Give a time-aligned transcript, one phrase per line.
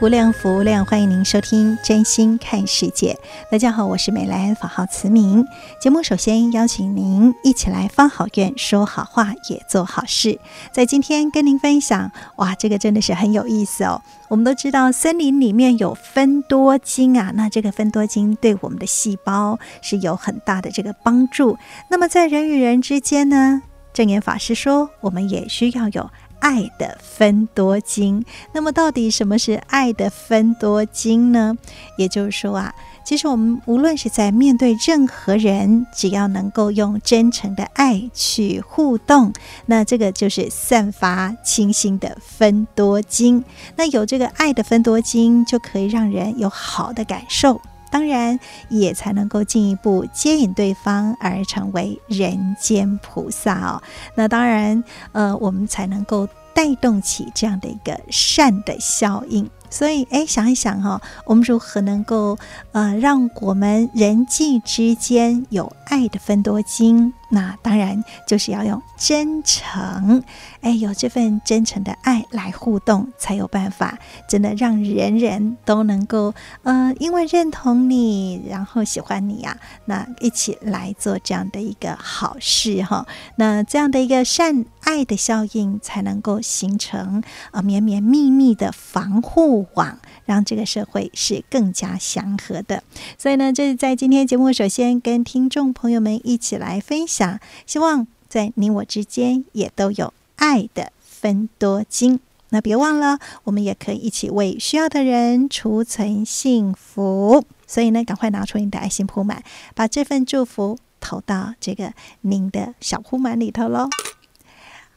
[0.00, 3.14] 无量福无量，欢迎您收听《真心看世界》。
[3.50, 5.44] 大家好，我是美兰，法号慈明。
[5.80, 10.38] 节目首先邀请您一起来发好愿，说好话，也做好事。
[10.70, 14.00] 在今天跟您分享，哇，这个真的是很有意思哦。
[14.28, 21.58] 我们都知道森林里面有分多精啊，那这个分多精对我们的细胞是有很大的这个帮助。
[21.90, 26.08] 那么在人与人之间呢，证严法师说，我们也需要有。
[26.40, 31.56] 爱的芬多精，那么到底什么是爱的芬多精呢？
[31.96, 39.32] 也就是说啊，其实我们无论是在面对任何人，只要能够用真诚的爱去互动，
[39.66, 43.44] 那这个就是散发清新的芬多精。
[43.76, 47.60] 那有这个爱的芬多精，就可以让人有好的感受。
[47.90, 53.82] 当然，也才能够进一步接引对方，而成为人间菩萨哦。
[54.14, 59.48] 那当然，呃，我们才能够带动起这样的一个善的效应。
[59.70, 62.38] 所以，哎，想一想哈、哦，我们如何能够
[62.72, 67.12] 呃，让我们人际之间有爱的分多金？
[67.30, 70.22] 那当然就是要用真诚，
[70.62, 76.32] 哎，有这份真诚的爱来互动，才有办法真的让人人都能够
[76.62, 83.06] 呃，因为认同你，然后喜欢你呀、啊，那一起来做这样的一个好事哈。
[83.36, 92.82] 那这样的一个善爱的效应，才能够形成呃绵绵密密的防护网，让这个社会是更加祥和的。
[93.18, 97.17] 所以呢，这是在今天节目首先跟听众朋友们一起来分享。
[97.18, 102.20] 想希望在你我之间也都有爱的分多金。
[102.50, 107.44] 那别忘了，我们也可以一起为需要的人储存幸福。
[107.66, 109.42] 所以呢，赶快拿出你的爱心铺满，
[109.74, 113.88] 把这份祝福投到这个您的小铺满里头喽。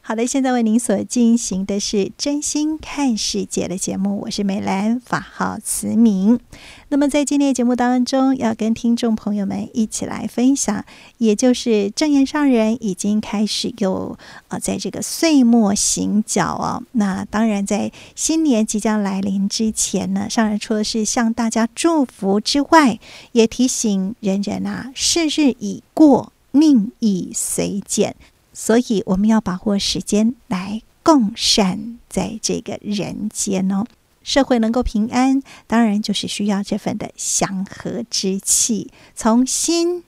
[0.04, 6.40] 好的，现在为您所进行的是《真心看世界》的节目，我是美兰，法号慈明。
[6.88, 10.84] 那么在今天的节目当中，要跟听众朋友们一起来分享，
[11.18, 14.18] 也就是正言上人已经开始有
[14.48, 16.82] 呃，在这个岁末行脚哦。
[16.92, 22.98] 那当然，在新年即将来临之前呢，上人除了是向大家祝福之外，
[23.30, 28.16] 也提醒人人啊，世日已过，命已随减。
[28.52, 33.84] 所以我们要把握时间来共善，在这个人间哦，
[34.22, 40.04] 社会能够平安，当然就是需要这份的祥和之气，从心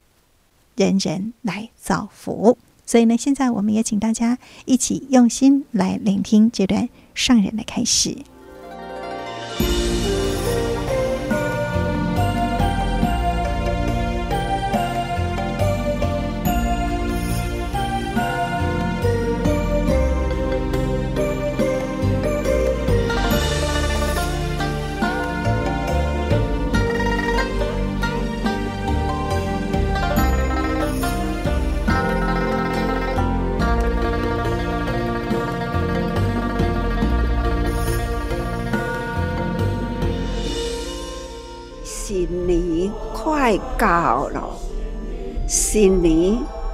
[0.77, 2.59] 人人来造福。
[2.87, 8.19] 所以呢，现在我们也请大家一起用心来聆听这段上人的开始。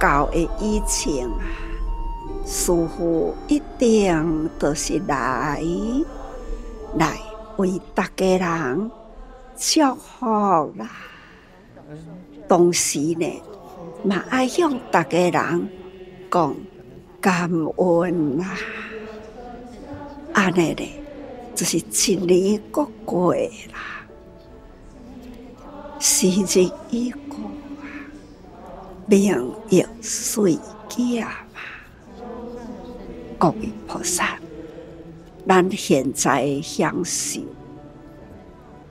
[0.01, 1.45] 教的以前啊，
[2.43, 5.63] 师父一定都是来
[6.97, 7.19] 来
[7.57, 8.91] 为大家人
[9.55, 10.25] 祝福
[10.75, 10.89] 啦。
[12.49, 13.41] 同时呢，
[14.03, 15.69] 嘛爱向大家人
[16.31, 16.55] 讲
[17.21, 18.57] 感恩啦。
[20.33, 20.89] 安尼呢，
[21.53, 24.07] 就是一年过过啦。
[25.99, 27.13] 时日已
[29.11, 31.59] 过，命亦随减嘛。
[33.37, 34.39] 各位菩萨，
[35.45, 37.41] 咱现在享受，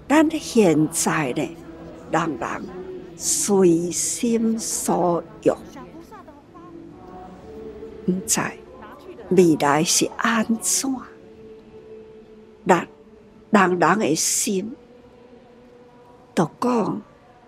[0.07, 1.57] 咱现在呢，
[2.11, 2.69] 人人
[3.17, 5.51] 随心所欲，
[8.11, 8.41] 唔知
[9.31, 10.95] 未来是安怎？
[12.65, 12.87] 人
[13.49, 14.77] 人人的心，
[16.35, 17.01] 都讲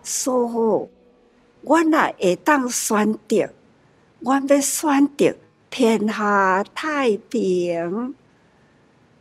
[0.03, 0.89] 说好，
[1.63, 3.51] 我若会当选择，
[4.21, 5.37] 我要选择
[5.71, 8.15] 天下太平，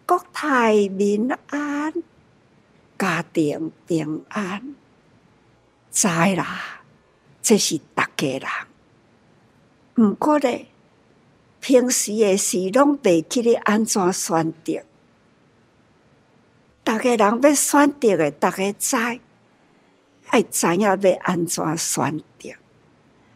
[0.06, 1.94] 国泰民安，
[2.98, 4.76] 家庭平安。
[5.92, 6.82] 知啦，
[7.42, 8.48] 这是大家人。
[9.96, 10.68] 毋过咧，
[11.60, 14.84] 平时诶事拢袂记咧安怎选择。
[16.84, 18.98] 大家人要选择诶，大家知，
[20.32, 22.50] 爱知影要安怎选择。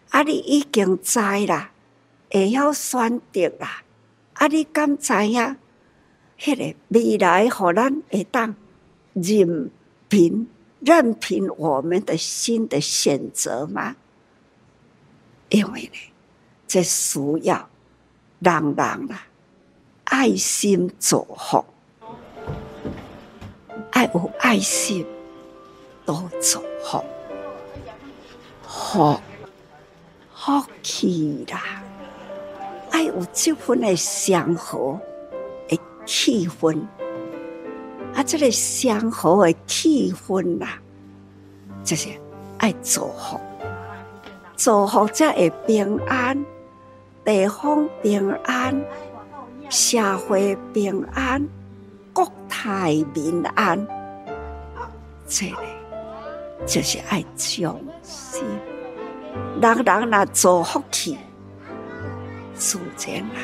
[0.10, 1.72] 啊，你已经知啦，
[2.32, 3.84] 会晓选择啦。
[4.34, 5.58] 啊，你敢知影？
[6.40, 8.56] 迄个未来，互咱会当
[9.14, 9.70] 任
[10.10, 10.48] 凭。
[10.82, 13.96] 任凭我们的心的选择吗？
[15.50, 15.98] 因为呢，
[16.68, 17.68] 这需要
[18.40, 19.28] 人人啊，
[20.04, 21.66] 爱心祝福，
[23.94, 25.08] 爱有爱心
[26.06, 27.04] 多祝福，
[28.62, 29.19] 福
[30.36, 31.81] 福气啦，
[32.92, 35.00] 爱有这份的祥和
[35.68, 36.80] 的气氛。
[38.13, 40.80] 啊，这个祥和的气氛呐、啊，
[41.84, 42.10] 就是
[42.60, 43.40] 爱祝福，
[44.56, 46.46] 祝福才会平安，
[47.25, 48.80] 地方平安，
[49.69, 51.46] 社会平安，
[52.13, 53.86] 国泰民安。
[55.28, 55.58] 这个
[56.66, 58.44] 就是爱将心，
[59.62, 61.18] 人人若做福气，
[62.56, 63.40] 自然啦，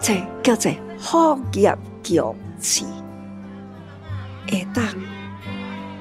[0.00, 2.84] 这叫做福业共济。
[4.50, 4.84] 会当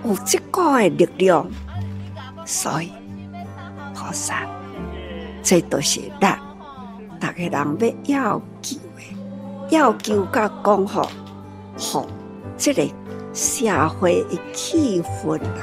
[0.04, 1.48] 有这个的力量，
[2.46, 2.92] 所以
[3.94, 4.46] 菩萨，
[5.42, 6.38] 这都是咱
[7.20, 11.10] 大家人要要求的，要求甲讲好，
[11.78, 12.08] 好
[12.58, 12.84] 这个
[13.34, 15.62] 社会的气氛啊，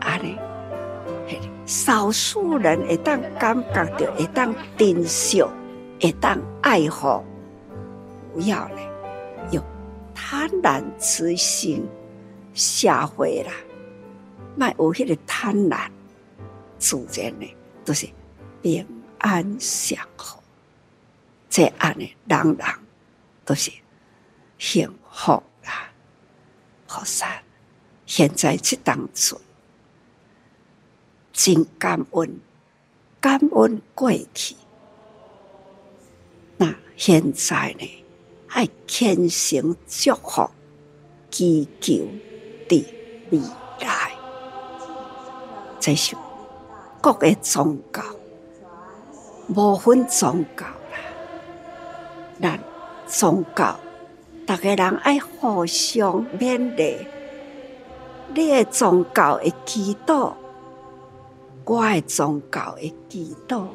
[0.00, 0.38] 安尼，
[1.66, 5.42] 少数人会当感觉到，会当珍惜，
[6.00, 7.24] 会当爱护，
[8.32, 8.70] 不要
[9.50, 9.62] 有。
[10.14, 11.86] 贪婪之心，
[12.54, 13.52] 社会啦，
[14.56, 15.88] 卖有迄个贪婪，
[16.78, 18.08] 自然呢都是
[18.62, 18.86] 平
[19.18, 20.38] 安祥和。
[21.50, 22.66] 这样呢，人人
[23.44, 23.70] 都是
[24.58, 25.42] 幸福。
[26.92, 27.40] 菩萨，
[28.04, 29.40] 现在这当中，
[31.32, 32.38] 真感恩，
[33.18, 34.54] 感恩过去。
[36.58, 38.04] 那现在呢？
[38.48, 40.50] 爱虔诚祝福，
[41.30, 42.06] 祈求
[42.68, 42.86] 的
[43.30, 43.38] 未
[43.80, 44.12] 来。
[45.80, 46.14] 这是
[47.00, 48.02] 各个宗教，
[49.48, 50.98] 无分宗教啦。
[52.38, 52.60] 咱
[53.08, 53.80] 宗教，
[54.44, 57.06] 大家人爱互相勉励。
[58.34, 60.32] 你的宗教的祈祷，
[61.64, 63.66] 我的宗教的祈祷，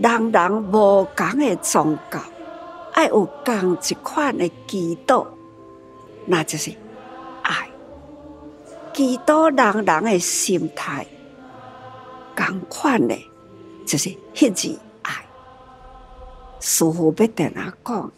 [0.00, 2.20] 人人无同的宗教。
[2.92, 5.26] 爱有共一款的祈祷，
[6.26, 6.72] 那就是
[7.42, 7.68] 爱。
[8.92, 11.06] 祈祷人人的心态，
[12.36, 13.16] 共款的，
[13.86, 15.12] 就是迄字爱。
[16.58, 18.12] 师父要定下讲，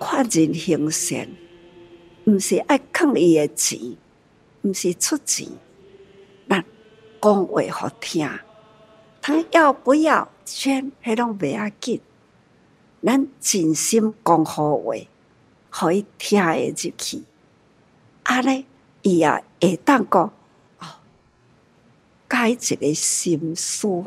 [0.00, 1.28] 看人行善，
[2.24, 3.96] 毋是爱坑伊的钱，
[4.62, 5.48] 毋是出钱，
[6.48, 6.64] 咱
[7.20, 8.28] 讲话好听，
[9.20, 12.00] 他要不要钱，迄拢袂要紧。
[13.02, 14.94] 咱真心讲好话，
[15.70, 17.22] 互伊听会入去。
[18.24, 18.66] 安尼，
[19.02, 20.32] 伊也会当讲
[20.80, 20.86] 哦，
[22.26, 24.04] 改一个心思、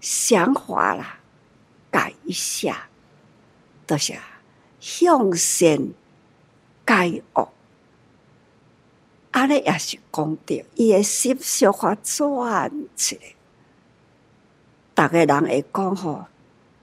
[0.00, 1.20] 想法啦，
[1.90, 2.88] 改一下，
[3.86, 4.20] 多谢
[4.80, 5.90] 向善
[6.84, 7.48] 改恶。
[9.30, 13.20] 安尼也是讲到伊的心想法转起
[14.96, 16.24] 来，逐个人会讲吼，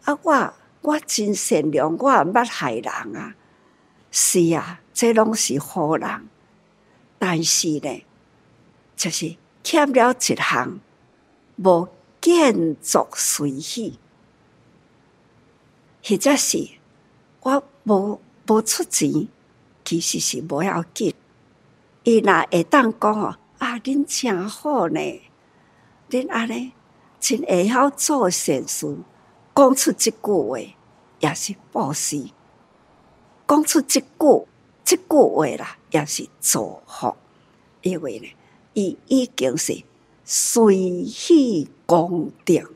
[0.06, 0.54] 啊我。
[0.80, 2.88] 我真善良，我毋捌害人
[3.18, 3.36] 啊！
[4.10, 6.30] 是啊，这拢是好人，
[7.20, 8.06] 但是呢，
[8.96, 10.80] 就是欠了一项，
[11.58, 11.90] 无
[12.22, 14.00] 见作随喜，
[16.06, 16.70] 或者是
[17.42, 19.30] 我无无出钱，
[19.86, 21.14] 其实是无要紧。
[22.04, 25.00] 伊若会当讲哦，啊，恁真好呢，
[26.10, 26.74] 恁安尼
[27.20, 28.98] 真会晓做善事。
[29.56, 30.60] 讲出这句话
[31.20, 32.30] 也是布施，
[33.48, 34.48] 讲出这句
[34.84, 37.16] 这句话啦也是祝福。
[37.82, 38.28] 因为呢，
[38.74, 39.82] 伊已经是
[40.26, 42.70] 随喜功德，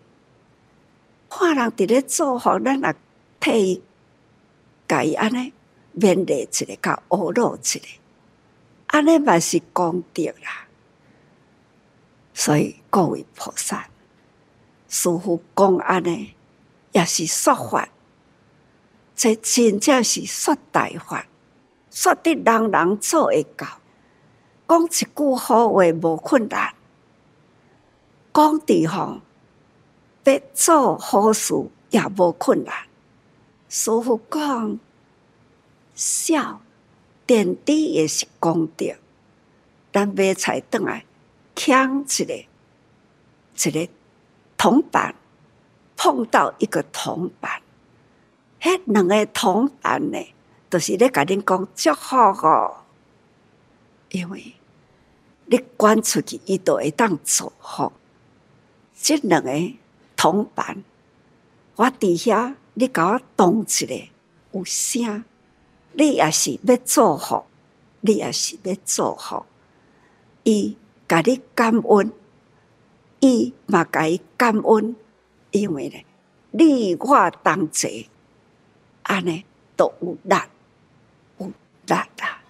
[1.30, 2.96] 看人伫咧祝福，咱也
[3.39, 3.82] 替伊
[4.91, 5.53] 家己安尼
[5.98, 7.88] 勉励一个，甲学乐一个，
[8.88, 10.67] 安尼嘛是功德啦。
[12.33, 13.88] 所以各位菩萨，
[14.89, 16.33] 师父讲安尼，
[16.91, 17.88] 也是说法，
[19.15, 21.25] 这真正是说大法，
[21.89, 23.65] 说得人人做会到。
[24.67, 26.74] 讲一句好话无困难，
[28.33, 29.21] 讲地方
[30.25, 31.53] 要做好事
[31.91, 32.74] 也无困难。
[33.74, 34.78] 师傅讲，
[35.96, 36.60] 笑
[37.25, 38.94] 点滴也是功德，
[39.94, 41.06] 但买菜转来
[41.56, 43.90] 抢一个一个
[44.58, 45.16] 铜板，
[45.96, 47.62] 碰到一个铜板，
[48.60, 50.20] 迄两个铜板呢，
[50.70, 52.84] 都、就是咧甲恁讲祝福哦，
[54.10, 54.54] 因为。
[55.46, 57.92] 你捐出去，伊就会当祝福。
[58.96, 59.51] 这两个
[60.16, 60.82] 铜板，
[61.75, 64.10] 我伫遐，你甲我动一个
[64.51, 65.24] 有声，
[65.94, 67.44] 你也是要祝福，
[68.00, 69.46] 你也是要祝福。
[70.44, 72.12] 伊甲你感恩，
[73.20, 74.96] 伊嘛甲伊感恩，
[75.51, 76.06] 因为咧，
[76.51, 78.10] 你我同齐，
[79.04, 80.36] 安尼都有力，
[81.38, 82.42] 有力啊，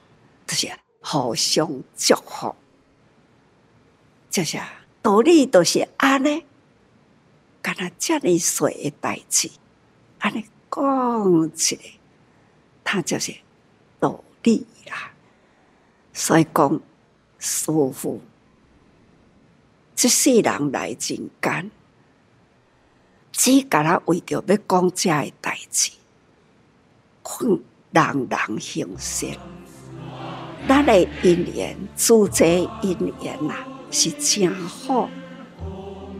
[0.45, 2.55] 就是互相祝福。
[4.29, 4.57] 就是
[5.01, 6.45] 道理都是安尼，
[7.61, 9.49] 干那遮尔细诶代志，
[10.21, 11.81] 安尼讲起来，
[12.83, 13.35] 他就是
[13.99, 15.11] 道理啦。
[16.13, 16.79] 所以讲，
[17.39, 18.21] 师父，
[19.95, 20.97] 这世人来人
[21.41, 21.71] 间，
[23.31, 25.91] 只干那为着要讲遮诶代志，
[27.23, 27.59] 困
[27.91, 29.29] 人人行善，
[30.67, 33.55] 咱诶姻缘，诸这因缘呐。
[33.93, 35.09] 是真好，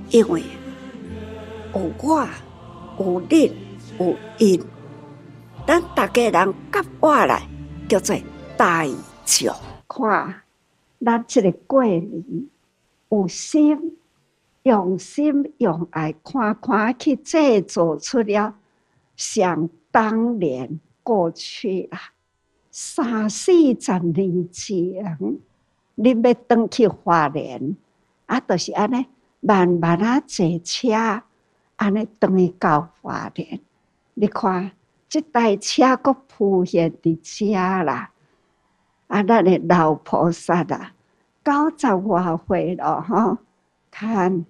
[0.10, 0.44] 因为
[1.74, 2.28] 有我
[3.00, 3.50] 有你
[4.02, 4.60] 有因，
[5.68, 7.48] 咱大家人甲我来
[7.88, 8.16] 叫做
[8.58, 8.84] 大
[9.24, 9.56] 众。
[9.88, 10.42] 看
[11.06, 12.50] 咱这个过年
[13.10, 13.98] 有心
[14.64, 18.56] 用心用爱，看看去制作出了，
[19.16, 21.98] 想当年过去了
[22.72, 25.40] 三四十年前。
[25.94, 27.76] 你要转去花莲，
[28.26, 29.06] 啊，就是安尼
[29.42, 30.90] 慢慢啊坐车，
[31.76, 33.60] 安尼转去到花莲。
[34.14, 34.72] 你看，
[35.10, 38.12] 这台车阁浮现伫遮啦，
[39.08, 40.94] 啊，咱的老菩萨啊，
[41.44, 43.38] 九十外岁了吼，
[43.90, 44.46] 看，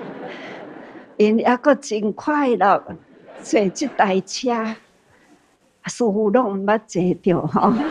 [1.16, 2.96] 因抑阁真快乐，
[3.42, 4.76] 坐这台车，
[5.86, 7.72] 似乎拢毋捌坐着吼。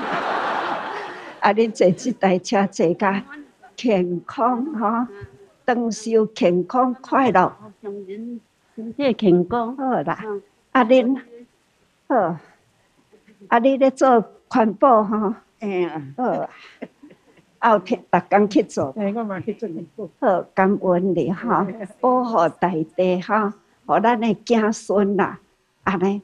[1.40, 1.52] 啊！
[1.52, 3.24] 你坐这台车坐甲
[3.76, 5.08] 健康哈，
[5.66, 7.56] 长寿健康快乐，
[8.78, 10.24] 身体健康好啦。
[10.72, 11.20] 啊，恁
[12.08, 12.38] 好，
[13.48, 15.42] 啊，你咧做环保哈？
[15.62, 16.48] 嗯，好。
[17.60, 20.08] 后天逐工去做，哎，我嘛去做环保。
[20.20, 21.68] 好，感恩你哈，
[22.00, 23.52] 保护大地哈，
[23.88, 25.40] 互咱的子孙啦，
[25.84, 26.22] 安尼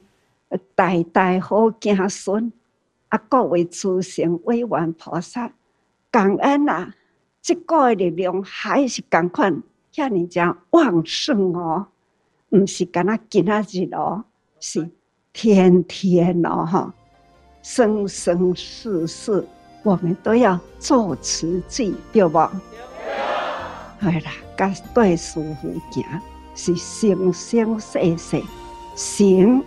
[0.76, 2.52] 代代好子孙。
[3.08, 5.50] 啊，各位诸神委员菩萨，
[6.12, 6.94] 感恩啊！
[7.42, 9.60] 这个力量还是共款，
[9.92, 11.88] 遐尔讲旺盛哦，
[12.54, 14.22] 毋是干那今仔日哦，
[14.60, 14.88] 是
[15.32, 16.94] 天天哦，哈，
[17.62, 19.44] 生生世世，
[19.82, 22.48] 我们都要做慈济，对不？
[24.00, 26.04] 对啦，甲对师父行，
[26.54, 28.40] 是生生世世
[28.94, 29.64] 行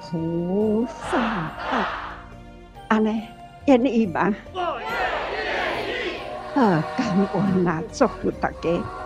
[0.00, 1.86] 菩萨道。
[2.88, 3.22] 安尼
[3.66, 4.34] 愿意吗？
[4.52, 6.18] 愿意。
[6.54, 6.60] 好，
[6.98, 8.99] 感恩啊，祝福大家。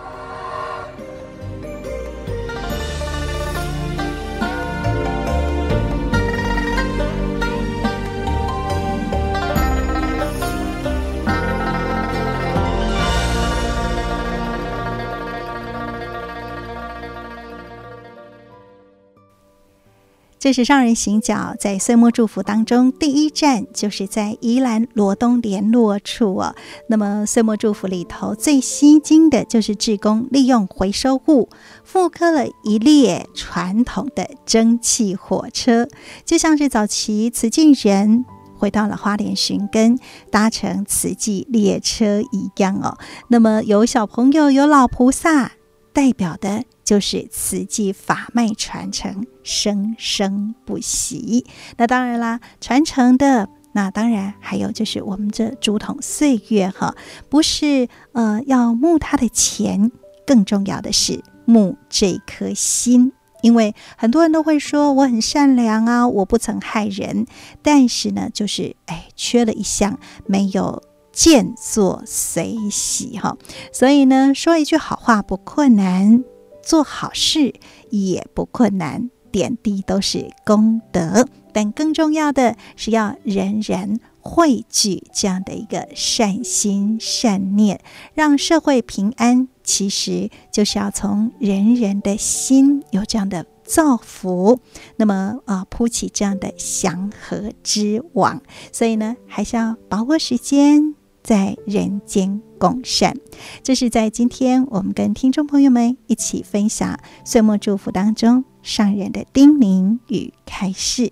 [20.45, 26.55] 这是上人行脚在岁末祝福当中，第一站就是在宜兰罗东联络处哦。
[26.87, 31.49] 那么岁末祝福里头最吸睛的就是志工利用回收物
[31.83, 35.87] 复刻了一列传统的蒸汽火车，
[36.23, 38.23] 就像是早期慈济人
[38.55, 39.97] 回到了花莲寻根，
[40.29, 42.99] 搭乘慈济列车一样哦。
[43.29, 45.53] 那么有小朋友，有老菩萨。
[45.91, 51.45] 代表的就是慈济法脉传承，生生不息。
[51.75, 56.95] 那当然啦，传承的那当然还有就是我们这竹筒岁月哈，
[57.27, 59.91] 不是呃要募他的钱，
[60.25, 63.11] 更重要的是募这颗心。
[63.41, 67.27] 因为很多人都会说我很善良啊，我不曾害人，
[67.61, 73.37] 但是呢，就是哎，缺了一项，没有见作随喜哈。
[73.71, 76.23] 所以呢，说一句好话不困难，
[76.65, 77.53] 做好事
[77.91, 81.27] 也不困难，点滴都是功德。
[81.53, 87.79] 但更重要的是要人人汇聚这样的一个善心善念，
[88.13, 89.47] 让社会平安。
[89.63, 94.59] 其实就是要从人人的心有这样的造福，
[94.97, 98.43] 那么啊，铺起这样的祥和之网。
[98.71, 100.93] 所以呢，还是要把握时间，
[101.23, 103.15] 在人间共善。
[103.61, 111.11] 这是在今天我们跟听众朋友们一起分享岁末祝福当中上人的叮咛与开示。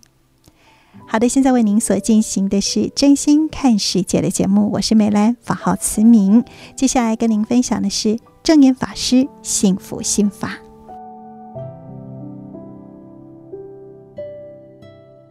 [1.07, 6.43] 好的，现在为您所进行的是真心看世界的节目，我是美兰，法号慈明。
[6.75, 10.57] 接下来跟您分享的是正念法师幸福心法。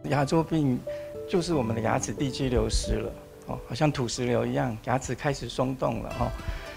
[0.09, 0.79] 牙周病
[1.29, 3.11] 就是我们的牙齿地基流失了
[3.47, 6.31] 哦，好像土石流一样，牙齿开始松动了哦。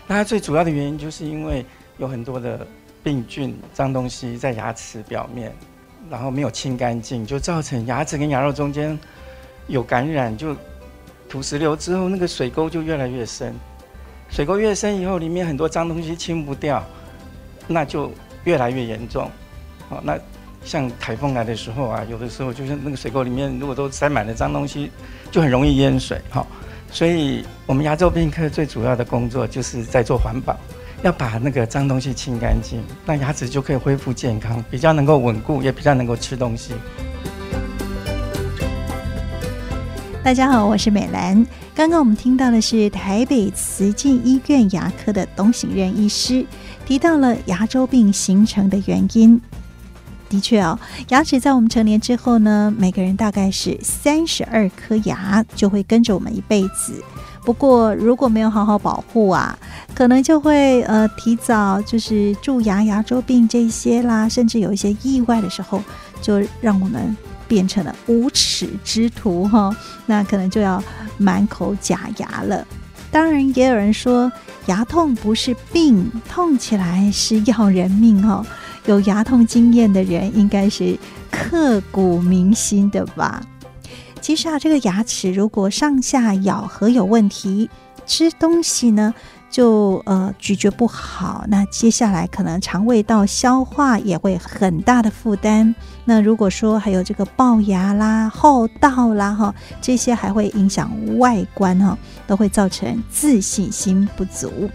[0.07, 1.65] 那它最主要的原因就是因为
[1.99, 2.67] 有很多的
[3.03, 5.53] 病菌、脏东西在牙齿表面。
[6.09, 8.97] 然后没有清干净，就造成牙齿跟牙肉中间
[9.67, 10.57] 有感染，就
[11.29, 13.53] 土石流之后，那个水沟就越来越深。
[14.31, 16.81] 水沟越深以后，里面很多脏东西清不掉，
[17.67, 18.13] 那就
[18.45, 19.29] 越来越严重。
[19.89, 20.17] 哦，那
[20.63, 24.93] 像台风来的时候啊，有的时候就是那个水沟里面如果都塞满了脏东西，
[25.37, 26.19] 就很容易淹水。
[26.31, 26.47] 哈，
[26.91, 30.57] 所以我们牙周病科最主要的工作就是在做环保。
[31.03, 36.73] 要把那个脏东西清干净，那牙齿就可以恢复健康，比较能够稳固，也比较能够吃东西。
[40.25, 41.47] 大家好，我是美兰。
[41.75, 46.47] 刚刚我们听到的是台北慈济医院牙科的董行任医师
[46.87, 49.39] 提到了牙周病形成的原因。
[50.29, 57.03] 的确哦，牙齿在我们成年之后呢，每个人大概是三十二颗牙就会跟着我们一辈子。
[57.45, 59.57] 不过如果没有好好保护啊，
[59.95, 65.81] 可能就会呃提早就是蛀牙、牙周病这些啦，甚至有一些意外的时候，
[66.21, 69.75] 就让我们变成了无齿之徒哈。
[70.07, 70.83] 那可能就要
[71.19, 72.67] 满口假牙了。
[73.13, 74.31] 当然，也有人说
[74.67, 78.45] 牙痛不是病，痛起来是要人命哦。
[78.87, 80.99] 有牙痛经验的人应该是
[81.31, 83.43] 刻骨铭心的吧。
[84.21, 87.69] 其实啊，这个牙齿如果上下咬合有问题，
[88.07, 89.15] 吃东西呢
[89.51, 95.75] 就呃咀嚼不好，那接下来可能肠胃道消化也会很大的负担。
[96.05, 101.97] 那如果说还有这个龅牙啦、厚道啦哈，这些还会影响外观哈，
[102.27, 104.71] 都会造成自信心不足。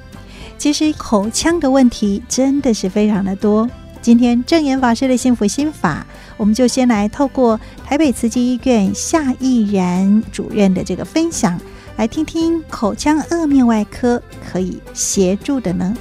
[0.58, 3.70] 其实口腔的问题真的是非常的多。
[4.02, 6.04] 今天证严法师的幸福心法，
[6.36, 11.60] 我们就先来透过台北慈济医院夏毅然主任的这个分享，
[11.98, 14.20] 来听听口腔颌面外科
[14.52, 15.96] 可以协助的呢。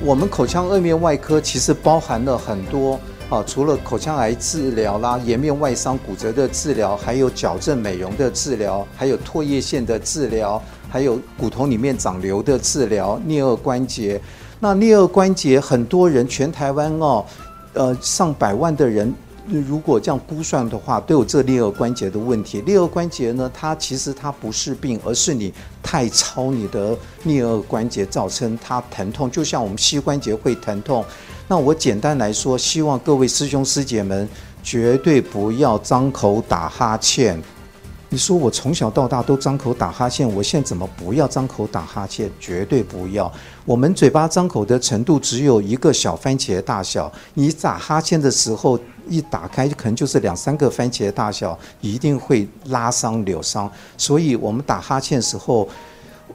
[0.00, 2.98] 我们口腔颌面外科其实包含了很多
[3.28, 14.20] 啊，除了口腔癌治疗啦、颜面外伤骨折的治疗，还有矫正美容的治疗，还有唾液腺的治疗，还有骨头里面长瘤的治疗、颞颌关节。
[14.64, 17.26] 那颞颌关节，很多人全台湾哦，
[17.72, 19.12] 呃，上百万的人，
[19.44, 22.62] 如果这样估算的话，都有这颞颌关节的问题。
[22.62, 29.28] 颞颌关节呢，它其实它不是病，而是你太操你的颞颌关节，造成它疼痛。
[29.28, 31.04] 就像我们膝关节会疼痛。
[31.48, 34.28] 那我简单来说，希望各位师兄师姐们
[34.62, 37.36] 绝对不要张口打哈欠。
[38.12, 42.30] 你说我从小到大都张口打哈欠，我现在怎么不要张口打哈欠？
[42.38, 43.32] 绝对不要！
[43.64, 53.70] 我们嘴巴张口的程度只有一个小番茄大小，你打哈欠的时候一打开，可能就是两三个番茄大小，一定会拉伤扭伤。
[53.96, 55.66] 所以我们打哈欠的时候，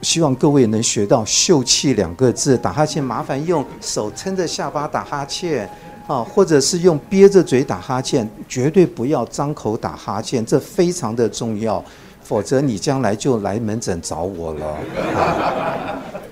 [0.02, 2.58] 希望各位能学到“秀气”两个字。
[2.58, 5.70] 打哈欠麻烦用手撑着下巴打哈欠。
[6.08, 11.84] 啊，或者是用憋着嘴打哈欠，绝对不要张口打哈欠，这非常的重要，
[12.22, 14.76] 否则你将来就来门诊找我了。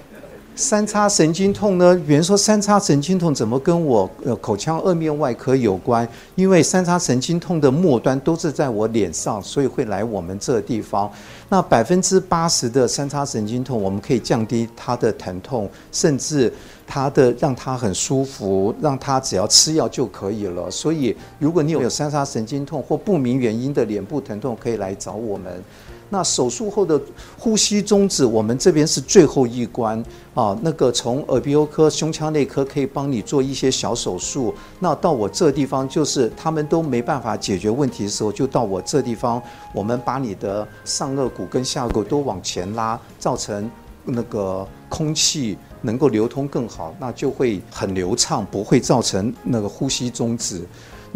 [0.59, 1.95] 三叉神经痛呢？
[2.07, 6.09] 比如说三叉神经痛怎么跟我呃口腔颌面外科有关？
[6.35, 11.13] 因为三叉神经痛的末端都是在我脸上，所以会来我们这个地方。
[11.51, 16.51] 那百分之八十的三叉神经痛，我们可以降低它的疼痛，甚至
[16.87, 20.71] 它的让它很舒服，让它只要吃药就可以了。
[20.71, 25.63] 所以，如果你有三叉神经痛或不明原因的脸部疼痛，可以来找我们。
[26.09, 27.01] 那手术后的
[27.39, 30.03] 呼吸中止，我们这边是最后一关
[30.35, 30.57] 啊。
[30.63, 34.55] 那个从耳鼻喉科、胸腔内科可以帮你做一些小手术。
[34.79, 39.43] 那到我这地方，就是他们都没办法解决问题的时候，就到我这地方，
[39.75, 43.69] 我们把你的上颚骨跟下颚骨都往前拉，造成
[44.05, 50.65] 那个空气能够流通更好，那就会很流畅，不会造成那个呼吸中止。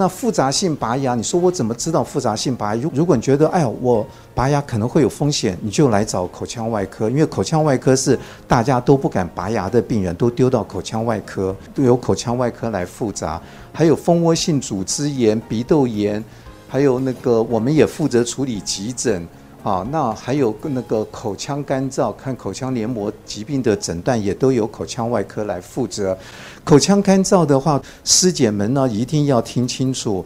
[0.00, 2.82] 那复杂性拔牙，你说我怎么知道复杂性拔牙？
[2.82, 13.38] 如如果你觉得，哎呀，我拔牙可能会有风险，你就来找口腔外科，因为口腔外科是大家都不敢拔牙的病人，都丢到口腔外科，都由口腔外科来复杂。
[13.74, 16.24] 还有蜂窝性组织炎、鼻窦炎，
[16.66, 19.28] 还有那个我们也负责处理急诊。
[19.62, 26.16] 啊，那还有那个口腔干燥，看口腔黏膜疾病的诊断也都由口腔外科来负责。
[26.64, 30.24] 口腔干燥的话，师姐们呢一定要听清楚，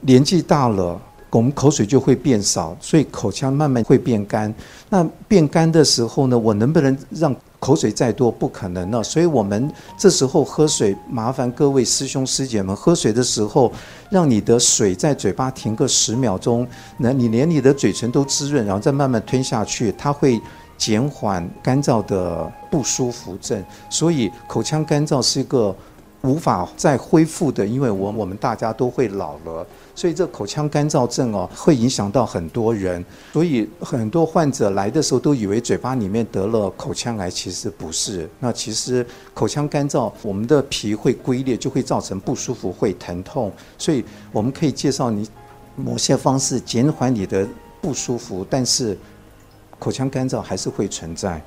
[0.00, 1.00] 年纪大了，
[1.30, 4.54] 我们口水就会变少，所以口腔慢慢会变干。
[4.90, 7.34] 那变干的时候呢，我能不能让？
[7.60, 13.72] 口水再多不可能了，所以我们这时候喝水，麻烦各位师兄师姐们喝水的时候，
[14.10, 16.66] 让你的水在嘴巴停个十秒钟，
[16.96, 20.40] 那你连你的嘴唇都滋润，然后再慢慢吞下去，它会
[20.76, 23.62] 减缓干燥的不舒服症。
[23.90, 25.74] 所以口腔干燥是一个
[26.22, 29.66] 无法再恢复的，因为我我们大家都会老了。
[29.98, 33.04] 所以这口腔干燥症哦，会影响到很多人。
[33.32, 38.30] 所以很多患者来的时候都以为嘴巴里面得了口腔癌，其实不是。
[38.38, 43.50] 那其实口腔干燥，我们的皮会龟裂，就会造成不舒服，会疼痛。
[43.76, 45.28] 所以我们可以介绍你
[45.74, 47.44] 某些方式减缓你的
[47.80, 48.96] 不舒服，但是
[49.80, 51.42] 口腔干燥还是会存在。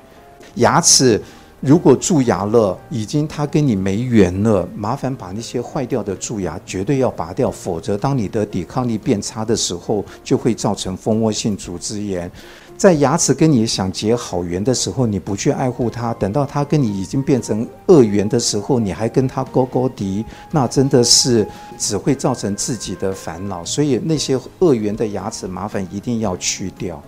[0.56, 1.18] 牙齿。
[1.62, 12.28] 如果蛀牙了，已经它跟你没缘了，麻烦把那些坏掉的蛀牙绝对要拔掉，否则当你的抵抗力变差的时候，就会造成蜂窝性组织炎。
[12.76, 21.46] 在牙齿跟你想结好缘的时候，你不去爱护它，等到它跟你已经变成恶缘的时候，你还跟它勾勾敌，那真的是
[21.78, 23.64] 只会造成自己的烦恼。
[23.64, 27.00] 所以那些恶缘的牙齿，麻烦一定要去掉。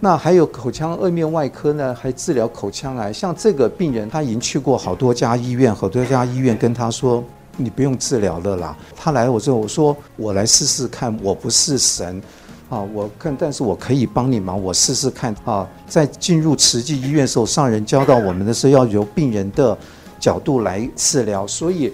[0.00, 3.12] 那还有口腔颌面外科呢，还治疗口腔癌。
[3.12, 7.24] 像这个病人，他已经去过好多家医院，好多家医院跟他说
[7.56, 12.20] ：“你不用治疗了啦。”他来我之后，我说：“我来试试看，我不是神
[12.68, 19.76] 啊，我看，但是我可以帮你忙，我试试看啊。”在进入慈济医院的时候，上人教导我们的是要由病人的
[20.20, 21.92] 角度来治疗，所以。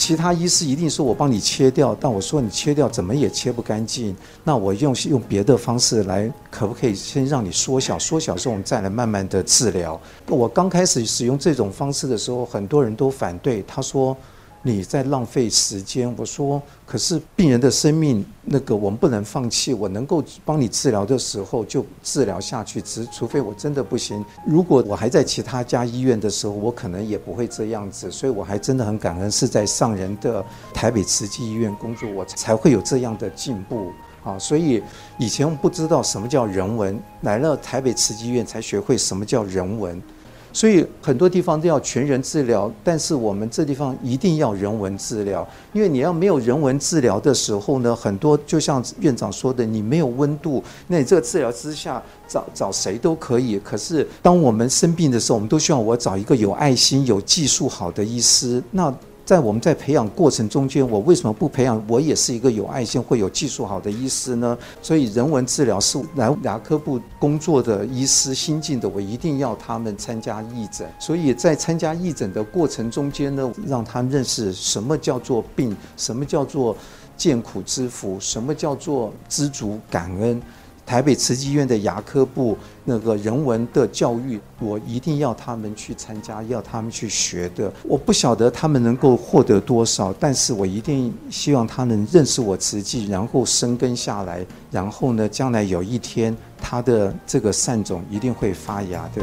[0.00, 4.16] 其他医师一定说我帮你切掉，但我说你切掉怎么也切不干净。
[4.42, 7.98] 那我用用别的方式来，可不可以先让你缩小？
[7.98, 10.00] 缩小之后我们再来慢慢的治疗。
[10.26, 14.16] 我刚开始使用这种方式的时候，很多人都反对，他说。
[14.62, 19.72] 你在浪费时间，我说，可是病人的生命，那个我们不能放弃。
[19.72, 24.22] 我能够帮你治疗的时候就治疗下去，只除非我真的不行。
[24.46, 28.10] 如果我还在其他家医院的时候，我可能也不会这样子。
[28.10, 30.44] 所以我还真的很感恩，是在上人的
[30.74, 33.90] 台北慈济医院工作，我才会有这样的进步
[34.22, 34.38] 啊。
[34.38, 34.82] 所以
[35.18, 40.02] 以前我们不知道什么叫人文，来了台北慈济医院才学会什么叫人文。
[40.52, 53.58] 所以很多地方都要全人治疗，但是我们这地方一定要人文治疗，因为你要没有人文治疗的时候呢，很多就像院长说的，你没有温度，那你这个治疗之下找找谁都可以。
[53.60, 58.62] 可是当我们生病的时候，我们都希望我找一个有爱心、有技术好的医师。
[58.70, 58.92] 那
[59.30, 64.58] 在我们在培养过程中间，我为什么不培养我也是一个有爱心、会有技术好的医师呢？
[64.82, 70.84] 所以人文治疗是来牙科部工作的医师新进的，我一定要他们参加义诊。
[70.98, 76.76] 所以在参加义诊的过程中间呢，让他们认识什么叫做病，什么叫做
[77.16, 80.42] 见苦知福，什么叫做知足感恩。
[80.90, 87.72] 台北慈济医院的牙科部那个人文的教育，我一定要他们去参加，要他们去学的。
[87.84, 99.22] 我不晓得他们能够获得多少，但是我一定希望他能认识我慈济，然后生根下来，然后呢，将来有一天他的这个善种一定会发芽的。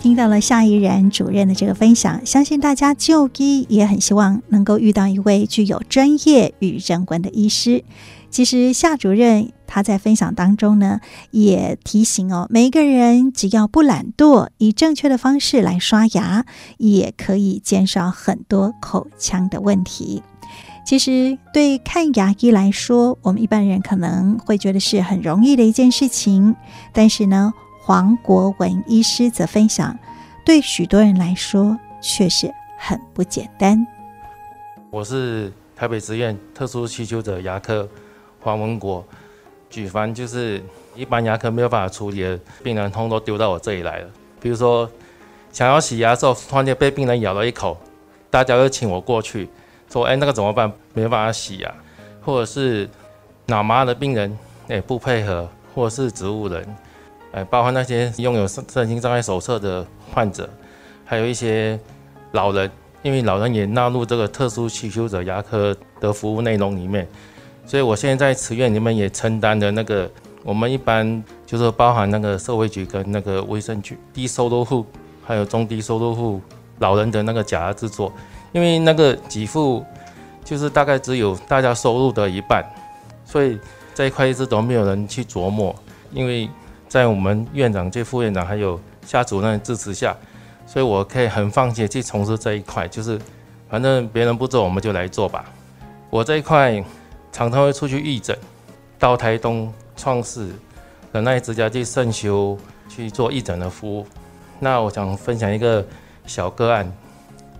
[0.00, 7.84] 听到了夏怡然主任的这个分享，相信大家就医也很希望能够遇到一位具有专业与人文的医师。
[8.30, 11.00] 其实夏主任他在分享当中呢，
[11.32, 16.46] 也提醒哦，每一个人只要不懒惰，以正确的方式来刷牙，
[16.78, 20.22] 也可以减少很多口腔的问题。
[20.86, 26.56] 其实对看牙医来说，我们一般人可能会觉得是很容易的一件事情，
[26.94, 29.98] 但是呢，黄国文医师则分享，
[30.44, 33.86] 对许多人来说却是很不简单。
[34.90, 37.88] 我是台北慈院特殊需求者牙科
[38.38, 39.02] 黄文国，
[39.70, 40.62] 举凡就是
[40.94, 44.08] 一般牙科没有办法处理的病人，通通都丢到我这里来了。
[44.40, 44.88] 比如说
[45.50, 47.78] 想要洗牙的时候，突然间被病人咬了一口，
[48.28, 49.48] 大家就请我过去，
[49.90, 50.70] 说：“哎，那个怎么办？
[50.92, 51.74] 没办法洗牙。”
[52.22, 52.88] 或者是
[53.46, 54.38] 脑麻的病人，
[54.68, 56.76] 哎，不配合，或者是植物人。
[57.32, 60.50] 哎，包括那些拥有身身心障碍手册的患者，
[61.04, 61.78] 还有一些
[62.32, 62.68] 老人，
[63.02, 67.06] 因为老人也纳入这个特殊需求者牙科的服务内容里面，
[67.64, 70.10] 所以我现在在慈院里面也承担的那个，
[70.42, 74.84] 我们一般就是包含那个社会局跟那个卫生局低收入户，
[75.24, 76.40] 还有中低收入户
[76.80, 78.12] 老人的那个假牙制作，
[78.50, 79.84] 因为那个给付
[80.44, 82.68] 就是大概只有大家收入的一半，
[83.24, 83.56] 所以
[83.94, 85.72] 这一块一直都没有人去琢磨，
[86.10, 86.50] 因为。
[86.90, 90.12] 在我们院长、兼副院长还有夏主任支持下，
[90.66, 92.88] 所以我可以很放心去从事这一块。
[92.88, 93.16] 就是
[93.68, 95.44] 反正别人不做，我们就来做吧。
[96.10, 96.84] 我这一块
[97.30, 98.36] 常常会出去义诊，
[98.98, 100.48] 到台东创世
[101.12, 104.04] 仁爱之家去圣修去做义诊的服务。
[104.58, 105.86] 那我想分享一个
[106.26, 106.92] 小个案。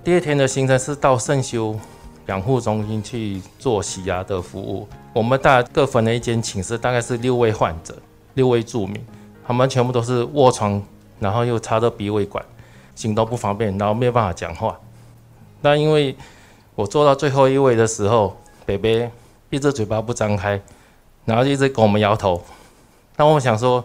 [0.03, 1.79] 第二天的行程是到圣修
[2.27, 4.89] 养护中心去做洗牙的服务。
[5.13, 7.97] 我们大各分了一间寝室，大概是六位患者，
[8.35, 9.01] 六位住民。
[9.51, 10.81] 他们全部都是卧床，
[11.19, 12.45] 然后又插着鼻胃管，
[12.95, 14.79] 行动不方便，然后没有办法讲话。
[15.63, 16.15] 那因为
[16.77, 19.11] 我坐到最后一位的时候，北北
[19.51, 20.61] 一直嘴巴不张开，
[21.25, 22.41] 然后一直跟我们摇头。
[23.17, 23.85] 那我想说，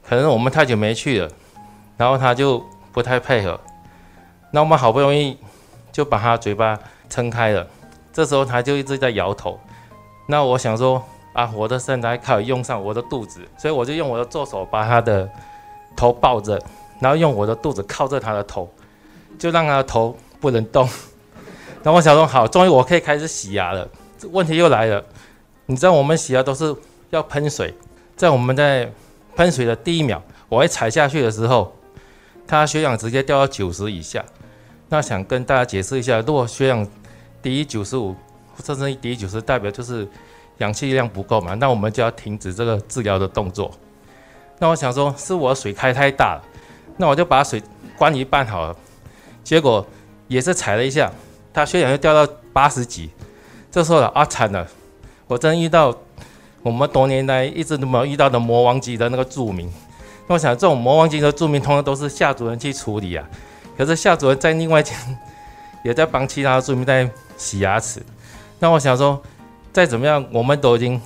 [0.00, 1.28] 可能我们太久没去了，
[1.96, 3.58] 然后他就不太配合。
[4.52, 5.36] 那我们好不容易
[5.90, 6.78] 就把他嘴巴
[7.10, 7.66] 撑开了，
[8.12, 9.58] 这时候他就一直在摇头。
[10.28, 11.02] 那我想说。
[11.34, 15.28] 啊，我的身材可以用上我的肚子，所以我就用我的左手把他的
[15.96, 16.56] 头抱着，
[17.00, 18.72] 然后用我的肚子靠着他的头，
[19.36, 20.88] 就让他的头不能动。
[21.82, 23.86] 然后我想说，好，终于我可以开始洗牙了。
[24.16, 25.04] 这问题又来了，
[25.66, 26.72] 你知道我们洗牙都是
[27.10, 27.74] 要喷水，
[28.16, 28.88] 在我们在
[29.34, 31.74] 喷水的第一秒，我一踩下去的时候，
[32.46, 34.24] 他血氧直接掉到九十以下。
[34.88, 36.86] 那想跟大家解释一下，如果血氧
[37.42, 38.14] 低于九十五，
[38.64, 40.08] 甚至低于九十，代表就是。
[40.58, 43.70] 氧气量不够嘛，那我们就要停止这个治疗的动作。
[44.60, 46.42] 那我想说，是我水开太大了，
[46.96, 47.60] 那我就把水
[47.98, 48.76] 关一半好了。
[49.42, 49.84] 结果
[50.28, 51.10] 也是踩了一下，
[51.52, 53.10] 他血氧又掉到八十几。
[53.70, 54.64] 这时候了啊，惨了！
[55.26, 55.92] 我真遇到
[56.62, 59.68] 我们多年来一直都没有遇到的魔王级的那个著名。
[60.28, 63.28] 那我想，这种魔王级的著名，通常都是夏主任去处理啊。
[63.76, 64.96] 可是夏主任在另外一间
[65.84, 68.00] 也在帮其他的著名在洗牙齿。
[68.60, 69.20] 那我想说。
[69.74, 71.00] 再怎么样，我们都已经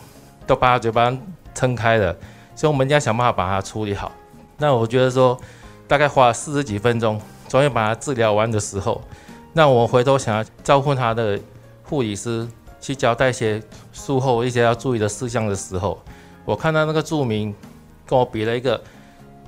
[0.47, 1.11] 都把嘴巴
[1.55, 2.15] 撑开了，
[2.55, 4.13] 所以我们一定要想办法把它处理好。
[4.59, 5.41] 那我觉得说，
[5.87, 9.01] 大概花了四十几分钟，终于把它治疗完的时候，
[9.55, 11.41] 那我回头想要招呼他的
[11.83, 12.47] 护理师
[12.79, 15.99] 去交代一些术后一些要注意的事项的时候，
[16.45, 17.55] 我看到那个住民
[18.05, 18.79] 跟我比了一个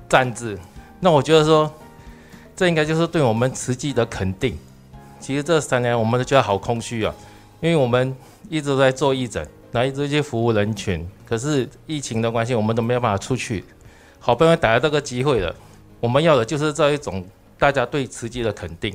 [0.08, 0.58] 赞字，
[0.98, 1.70] 那我觉得说，
[2.56, 4.58] 这应该就是对我们慈济的肯定。
[5.18, 7.14] 其实这三年我们都觉得好空虚啊，
[7.60, 8.16] 因为我们。
[8.48, 11.08] 一直在做义诊，然后一直去服务人群。
[11.24, 13.64] 可是疫情的关系，我们都没有办法出去。
[14.18, 15.54] 好不容易逮到这个机会了，
[16.00, 17.24] 我们要的就是这一种
[17.60, 18.92] 大家对慈济的肯定。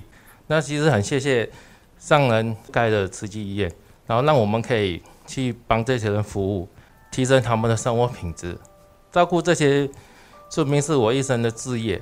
[0.48, 1.50] 那其实很谢谢
[1.98, 3.72] 上人盖的慈济医院，
[4.06, 6.68] 然后让我们可以去帮这些人服务，
[7.10, 8.58] 提升他们的生活品质。
[9.10, 9.90] 照顾这些
[10.50, 12.02] 说明是我一生的志业，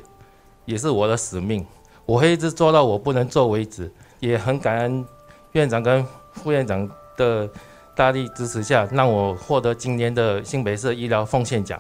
[0.65, 1.63] 也是我的使命。
[2.07, 3.91] 我会一直做到我不能做为止。
[4.19, 5.05] 也很感恩
[5.51, 6.89] 院长跟副院长。
[7.15, 7.47] 的
[7.93, 11.79] 大力支持下，让我获得今年的新北市医疗奉献奖，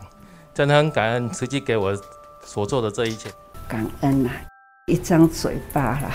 [0.53, 1.91] 真的很感恩慈济给我
[2.45, 3.31] 所做的这一切。
[3.67, 4.31] 感恩、啊，
[4.85, 6.11] 一张嘴巴啦，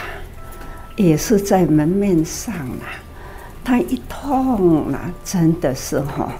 [0.94, 2.86] 也是在门面上啦，
[3.64, 6.30] 他一痛啦，真的是吼，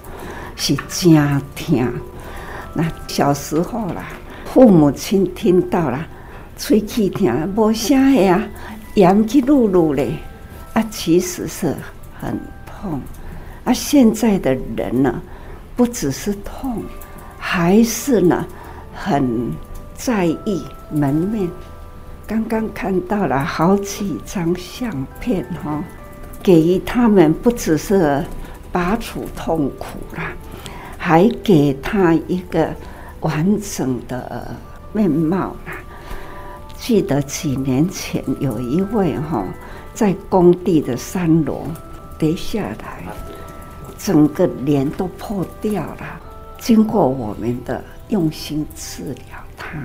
[0.55, 1.17] 是真
[1.57, 1.93] 疼。
[2.75, 4.11] 那小时候啦，
[4.45, 6.07] 父母亲听到了，
[6.57, 8.41] 吹气疼，无声呀，
[8.95, 10.13] 严气噜噜嘞，
[10.79, 11.75] 啊，其实是
[12.21, 12.39] 很。
[12.81, 13.01] 痛，
[13.65, 15.21] 而、现在的人呢，
[15.75, 16.81] 不只是痛，
[17.37, 18.47] 还是呢，
[18.95, 19.51] 很
[19.97, 21.51] 在意门面，
[22.25, 25.83] 刚刚看到了好几张相片哈，
[26.41, 28.25] 给他们不只是
[28.71, 30.31] 拔除痛苦啦，
[30.97, 32.73] 还给他一个
[33.23, 34.55] 完整的
[34.93, 35.73] 面貌啦。
[36.77, 39.45] 记得几年前有一位哈，
[39.99, 41.65] 在工地的三楼
[42.17, 43.03] 跌下来，
[43.99, 46.21] 整个脸都破掉了。
[46.57, 49.77] 经过我们的用心治疗，他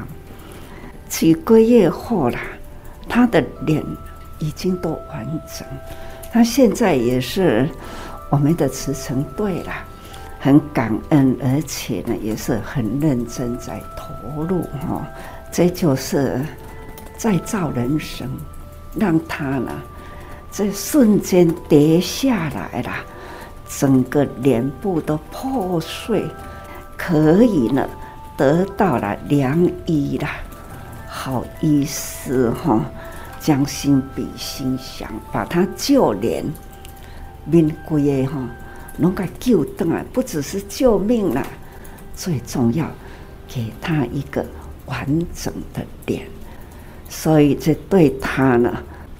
[1.09, 2.37] 几个月后了，
[3.09, 3.83] 他的脸
[4.37, 5.25] 已经都完
[5.57, 5.67] 整。
[6.31, 7.67] 他现在也是
[8.29, 9.73] 我们的慈诚队了，
[10.39, 15.07] 很感恩，而且呢也是很认真在投入哈。
[15.51, 16.39] 这就是
[17.17, 18.29] 再造人生，
[18.95, 19.71] 让他呢
[20.55, 22.91] 这瞬间跌下来了，
[23.67, 26.23] 整个脸部都破碎。
[26.95, 27.89] 可以呢，
[28.37, 30.29] 得到了良医啦，
[31.09, 32.85] 好医师哈，
[33.39, 36.45] 将心比心想，把他救脸
[37.45, 38.47] 命贵的哈，
[38.95, 41.43] 能够救回来，不只是救命了，
[42.15, 42.85] 最重要，
[43.47, 44.45] 给他一个
[44.85, 46.27] 完整的脸，
[47.09, 48.71] 所以这对他呢，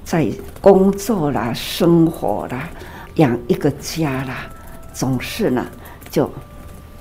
[0.04, 2.70] 在工作啦、生活啦、
[3.16, 4.48] 养一个家啦，
[4.94, 5.66] 总是呢
[6.10, 6.30] 就。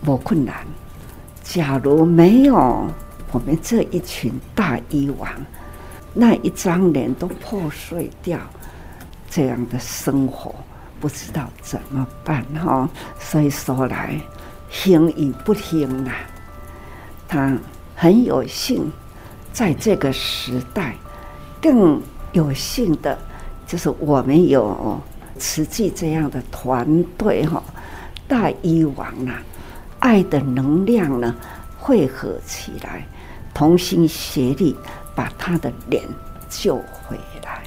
[0.05, 0.67] 不困难。
[1.45, 2.57] 假如没有
[3.31, 5.31] 我们这一群大医王，
[6.13, 8.37] 那一张脸都破碎掉，
[9.31, 10.53] 这样的生活
[10.99, 12.91] 不知道怎么办哈。
[13.21, 14.21] 所以说来，
[14.69, 16.17] 行与不行啊，
[17.29, 17.57] 他
[17.95, 18.91] 很有幸，
[19.53, 20.97] 在这个时代，
[21.61, 22.03] 更
[22.33, 23.17] 有幸的，
[23.67, 25.01] 就是我们有
[25.39, 27.63] 慈济这样的团队哈，
[28.27, 29.43] 大医王啊。
[30.01, 31.33] 爱的能量呢，
[31.79, 33.07] 汇合起来，
[33.55, 34.77] 同心协力，
[35.15, 36.03] 把他的脸
[36.51, 37.63] 救回来。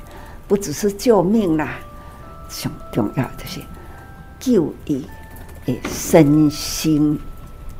[0.47, 1.77] 不只是救命啦，
[2.49, 3.61] 最重要的是
[4.37, 5.05] 救医
[5.65, 7.17] 的身心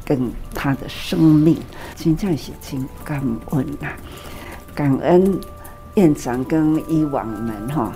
[0.05, 1.57] 跟他的生命，
[1.95, 3.21] 真正是真感
[3.51, 3.89] 恩呐！
[4.73, 5.37] 感恩
[5.95, 7.91] 院长跟医王们哈，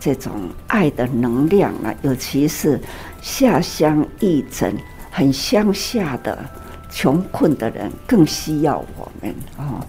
[0.00, 0.32] 这种
[0.66, 2.80] 爱的能量啊，尤其是
[3.20, 4.76] 下乡义诊。
[5.14, 6.42] 很乡下的
[6.90, 9.86] 穷困的人更需要我们哦，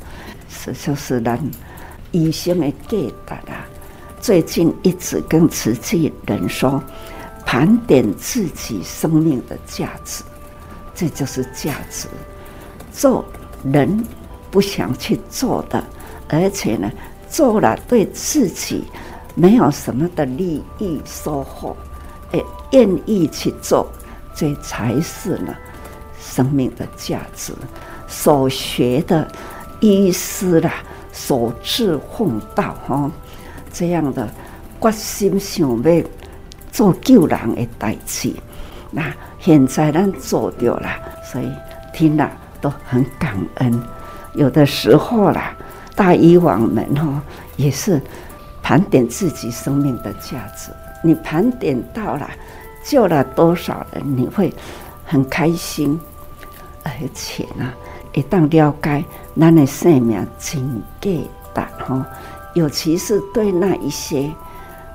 [0.49, 1.39] 是就是让
[2.11, 3.65] 医生的给的啦。
[4.19, 6.83] 最近一直跟慈济人说，
[7.45, 10.25] 盘点自己生命的价值，
[10.93, 12.09] 这就是价值。
[12.91, 13.23] 做
[13.63, 14.05] 人
[14.51, 15.81] 不想去做的，
[16.27, 16.91] 而且呢，
[17.33, 18.83] 做了对自己
[19.33, 21.75] 没有什么的利益收获，
[22.31, 22.39] 哎，
[22.73, 23.87] 愿意去做。
[24.35, 25.55] 这才是呢，
[26.19, 27.51] 生命的价值。
[28.07, 29.27] 所学的
[29.79, 30.71] 医师啦，
[31.11, 33.09] 所志奉道哈，
[33.71, 34.29] 这样的
[34.79, 36.03] 决心想要
[36.71, 38.31] 做救人的代志。
[38.91, 40.87] 那现在咱做掉了，
[41.23, 41.51] 所以
[41.93, 43.81] 听了都很感恩。
[44.35, 45.55] 有的时候啦，
[45.95, 47.21] 大医王们哈，
[47.55, 48.01] 也是
[48.61, 50.71] 盘点自己生命的价值。
[51.01, 52.29] 你盘点到了。
[52.85, 54.53] 救了多少人，你会
[55.05, 55.97] 很开心，
[56.83, 57.73] 而且呢，
[58.11, 59.05] 一旦了解
[59.39, 61.09] 咱的生命真价
[61.55, 62.05] 值哈，
[62.55, 64.29] 尤其是对那一些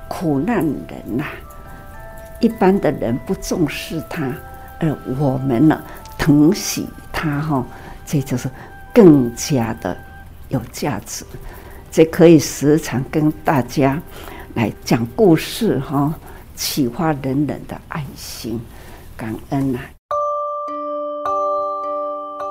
[0.07, 1.25] 苦难人呐，
[2.39, 4.31] 一般的人不重视他，
[4.79, 5.81] 而我们呢
[6.15, 7.65] 疼惜他哈，
[8.05, 8.47] 这就是
[8.93, 9.97] 更加的
[10.49, 11.25] 有价值。
[11.89, 13.99] 这可以时常跟大家
[14.53, 16.13] 来讲故事哈。
[16.55, 18.59] 启发人人的爱心，
[19.15, 19.87] 感恩呐、啊！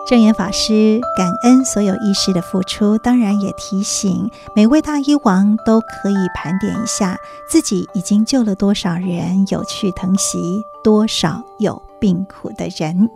[0.09, 7.19] 证严法师感恩所有医师的付出，当然也提醒每位大医王都可以盘点一下
[7.51, 13.11] 自己已经救了多少人，有去疼惜多少有病苦的人。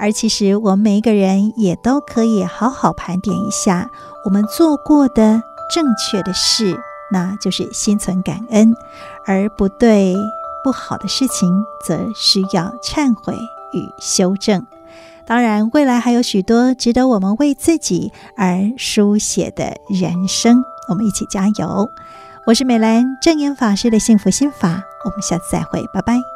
[0.00, 3.88] 而其实我们每一个人也都可以好好盘点一下
[4.24, 6.76] 我们做过的正确的事。
[7.12, 8.74] 那就是心存感恩，
[9.24, 10.16] 而不对
[10.64, 13.34] 不好的事情，则需要忏悔
[13.72, 14.66] 与修正。
[15.24, 21.88] 当然，未来还有许多值得我们为自己而书写的人生，我们一起加油。
[22.46, 26.33] 我是美兰正言法师的幸福心法，我们下次再会，拜拜。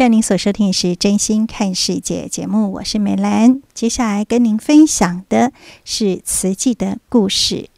[0.00, 3.60] 现在您所收听的是《真心看世界》节目，我是美兰。
[3.74, 5.52] 接下来跟您分享的
[5.84, 7.68] 是慈济的故事。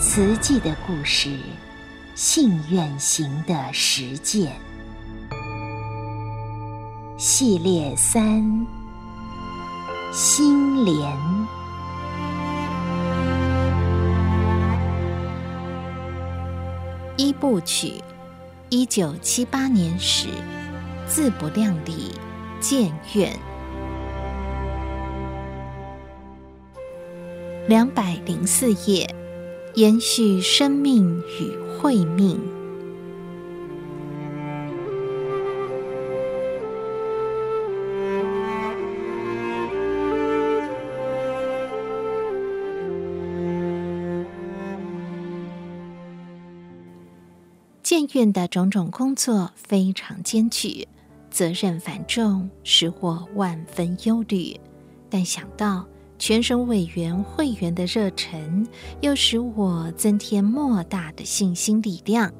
[0.00, 1.28] 慈济的故事，
[2.14, 4.50] 信愿行的实践
[7.18, 8.66] 系列三：
[10.14, 11.57] 心莲。
[17.40, 17.94] 部曲，
[18.68, 20.26] 一九七八年始，
[21.06, 22.12] 自不量力，
[22.60, 23.38] 建院。
[27.68, 29.14] 两百零四页，
[29.74, 32.57] 延续生命与慧命。
[48.12, 50.86] 院的种种工作非常艰巨，
[51.30, 54.58] 责任繁重，使我万分忧虑。
[55.10, 55.86] 但想到
[56.18, 58.66] 全省委员会员的热忱，
[59.00, 62.32] 又使我增添莫大的信心力量。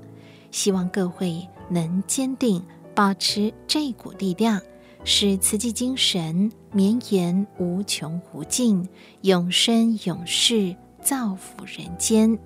[0.51, 2.63] 希望各位能坚定
[2.95, 4.61] 保持这股力量，
[5.05, 8.89] 使慈济精神绵延无穷无尽，
[9.23, 12.39] 永生永世，造福人间。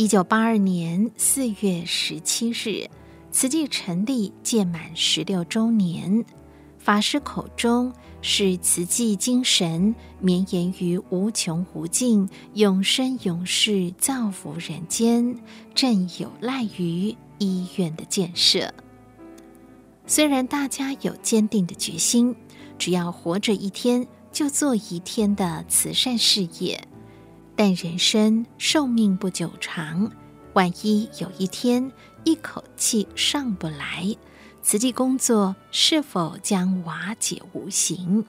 [0.00, 2.88] 一九八二年四月十七日，
[3.30, 6.24] 慈济成立届满十六周年。
[6.78, 7.92] 法师口中
[8.22, 15.38] 是慈济精神绵延于无穷无尽、永生永世、造福人间，
[15.74, 18.72] 正有赖于医院的建设。
[20.06, 22.34] 虽然大家有坚定的决心，
[22.78, 26.82] 只要活着一天就做一天的慈善事业。
[27.62, 30.10] 但人生寿命不久长，
[30.54, 31.92] 万一有一天
[32.24, 34.16] 一口气上不来，
[34.62, 38.24] 慈济工作是否将瓦解无形？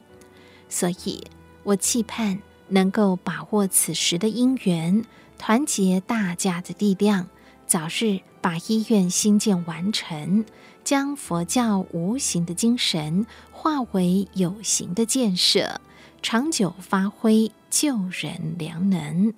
[0.67, 1.25] 所以
[1.63, 5.05] 我期盼能够把握此时的因缘，
[5.37, 7.29] 团结大家的力量，
[7.65, 10.43] 早日把医院兴建完成，
[10.83, 15.79] 将佛教无形的精神化为有形的建设。
[16.21, 19.33] 长久发挥救人良能，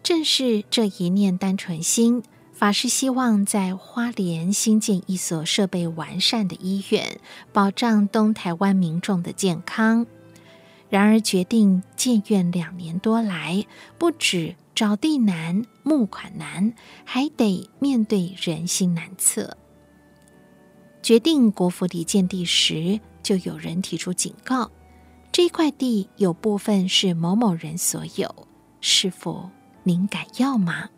[0.00, 2.22] 正是这一念单纯心，
[2.52, 7.18] 法师希望在花莲兴建一所设备完善的医院，
[7.52, 10.06] 保障东台湾民众的健康。
[10.88, 13.66] 然而，决定建院两年多来，
[13.98, 16.72] 不止找地难、募款难，
[17.04, 19.56] 还得面对人心难测。
[21.02, 24.70] 决定国府里建地时，就有人提出警告。
[25.30, 28.48] 这块地有部分是某某人所有，
[28.80, 29.50] 师傅，
[29.84, 30.88] 您敢要吗？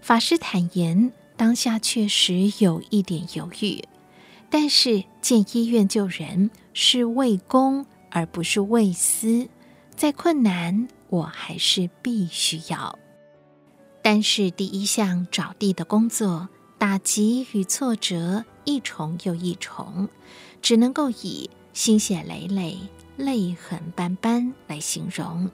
[0.00, 3.82] 法师坦言，当下确实有一点犹豫，
[4.50, 9.48] 但是建医院救人是为公而不是为私，
[9.94, 12.98] 再困难我还是必须要。
[14.02, 20.08] 但是第一项找地的工作，打击与挫折一重又一重，
[20.60, 22.76] 只能够以心血累累。
[23.16, 25.50] 泪痕斑斑来形容，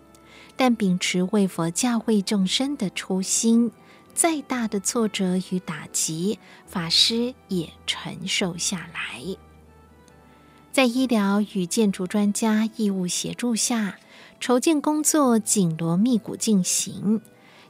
[0.56, 3.70] 但秉持为佛教、为众生的初心，
[4.14, 9.36] 再大的挫折与打击，法师也承受下来。
[10.72, 13.98] 在医疗与建筑专家义务协助下，
[14.38, 17.20] 筹建工作紧锣密鼓进行，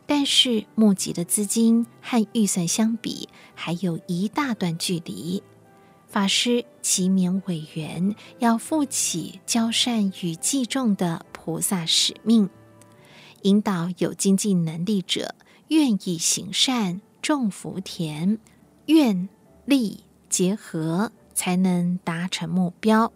[0.06, 5.42] 但是募集的资金和预算相比，还有一大段距离。
[6.10, 12.50] 法师期勉委员要负起教善与济众的菩萨使命，
[13.42, 15.36] 引导有经济能力者
[15.68, 18.38] 愿意行善种福田，
[18.86, 19.28] 愿
[19.64, 23.12] 力结合才能达成目标。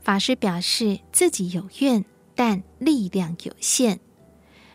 [0.00, 2.04] 法师表示自己有愿，
[2.34, 4.00] 但力量有限。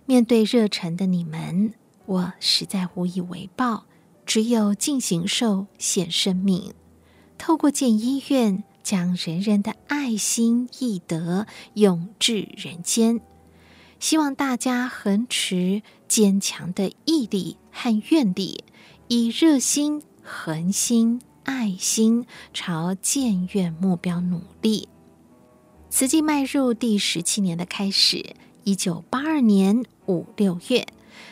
[0.06, 1.74] 面对热忱的你们，
[2.06, 3.88] 我实在无以为报，
[4.26, 6.74] 只有尽形寿献生命。
[7.42, 13.20] 透过建医院，将人人的爱心义德永至人间。
[14.00, 18.64] 希望大家恒持坚强的毅力和愿力，
[19.08, 24.88] 以热心、恒心、爱心朝建院目标努力。
[25.90, 30.86] 慈济迈入第十七年的开始，一九八二年五六月，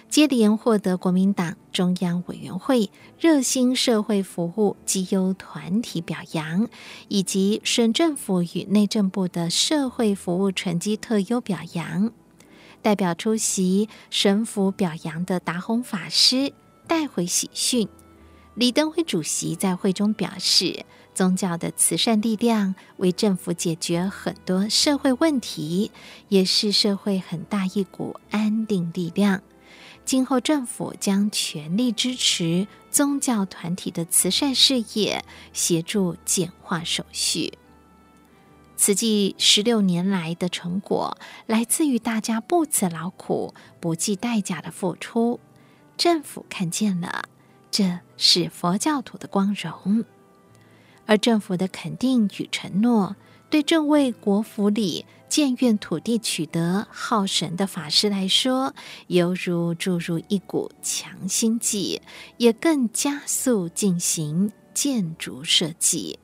[0.09, 2.89] 接连获得国民党中央委员会
[3.19, 6.67] 热心社会服务绩优团体表扬，
[7.09, 12.11] 以及省政府与内政部的社会服务成绩特优表扬。
[12.81, 16.53] 代表出席省府表扬的达宏法师
[16.87, 17.87] 带回喜讯。
[18.55, 25.91] 李登辉主席在会中表示，宗教的慈善力量为政府解决很多社会问题，
[26.29, 29.43] 也是社会很大一股安定力量。
[30.09, 37.53] 今后政府将全力支持宗教团体的慈善事业，协助简化手续。
[38.75, 45.39] 慈济十六年来的成果，来自于大家不辞劳苦、不计代价的付出。
[45.95, 47.25] 政府看见了，
[47.69, 50.03] 这是佛教徒的光荣。
[51.05, 53.15] 而政府的肯定与承诺，
[53.51, 58.73] 对正为国府里建院土地取得耗神的法师来说，
[59.07, 62.01] 犹如注入一股强心剂，
[62.37, 66.17] 也更加速进行建筑设计。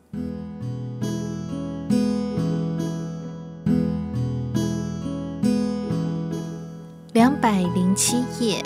[7.14, 8.62] 两百零七页，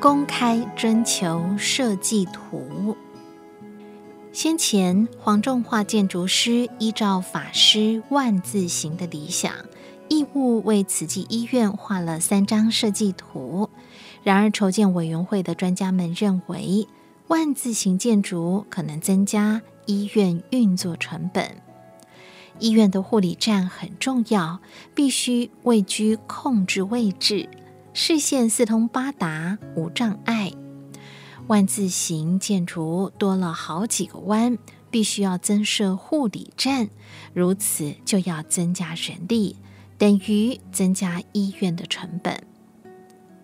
[0.00, 2.69] 公开征求设计图。
[4.32, 9.52] 先前黄仲华建筑师依照法师万字形的理想，
[10.08, 13.68] 义务为慈济医院画了三张设计图。
[14.22, 16.86] 然而筹建委员会的专家们认为，
[17.26, 21.56] 万字形建筑可能增加医院运作成本。
[22.60, 24.60] 医院的护理站很重要，
[24.94, 27.48] 必须位居控制位置。
[27.92, 30.52] 视线四通八达，无障碍。
[31.50, 34.56] 万字形建筑多了好几个弯，
[34.88, 36.88] 必须要增设护理站，
[37.34, 39.56] 如此就要增加人力，
[39.98, 42.40] 等于增加医院的成本。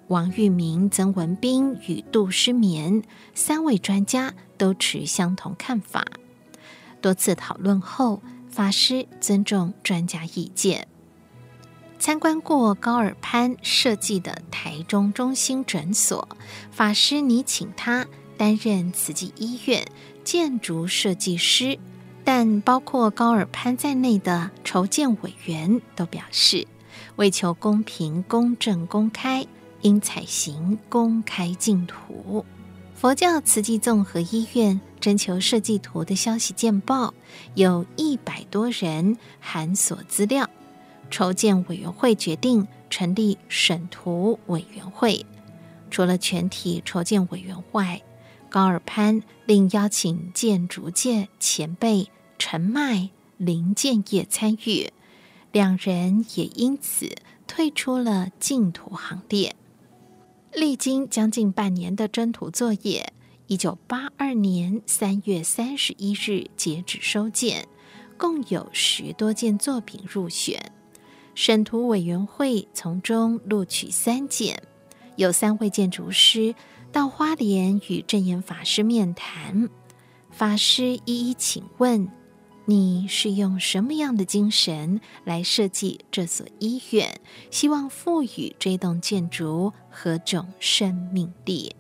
[0.07, 3.03] 王玉明、曾文彬与杜诗眠
[3.35, 6.07] 三位专家都持相同看法。
[7.01, 10.87] 多次讨论后，法师尊重专家意见。
[12.07, 16.29] 参观过高尔潘设计的台中中心诊所，
[16.71, 19.85] 法师拟请他担任慈济医院
[20.23, 21.77] 建筑设计师，
[22.23, 26.69] 但包括高尔潘在内的筹建委员都表示，
[27.17, 29.45] 为求公平、公正、公开，
[29.81, 32.47] 应采行公开竞图。
[32.95, 37.13] 佛教慈济综合医院征求设计图的消息见报，
[37.57, 40.49] 有一百多人函索资料。
[41.11, 45.25] 筹建委员会决定成立审图委员会，
[45.91, 48.03] 除了全体筹建委员外，
[48.49, 54.91] 高尔潘另邀请建筑界前辈陈迈、林建业参与，
[55.53, 59.57] 两人也因此退出了竞图行列。
[60.53, 63.13] 历经将近半年的征图作业，
[63.47, 67.69] 一九八二年三月三十一日截止收件，
[68.17, 70.73] 共有十多件作品入选。
[71.37, 74.63] 审图委员会从中录取三件，
[75.17, 76.55] 有三位建筑师
[76.91, 79.69] 到花莲与证严法师面谈，
[80.31, 82.09] 法师一一请问：
[82.65, 87.21] 你是用什么样的精神来设计这所医院？
[87.51, 91.77] 希望赋予这栋建筑何种生命力？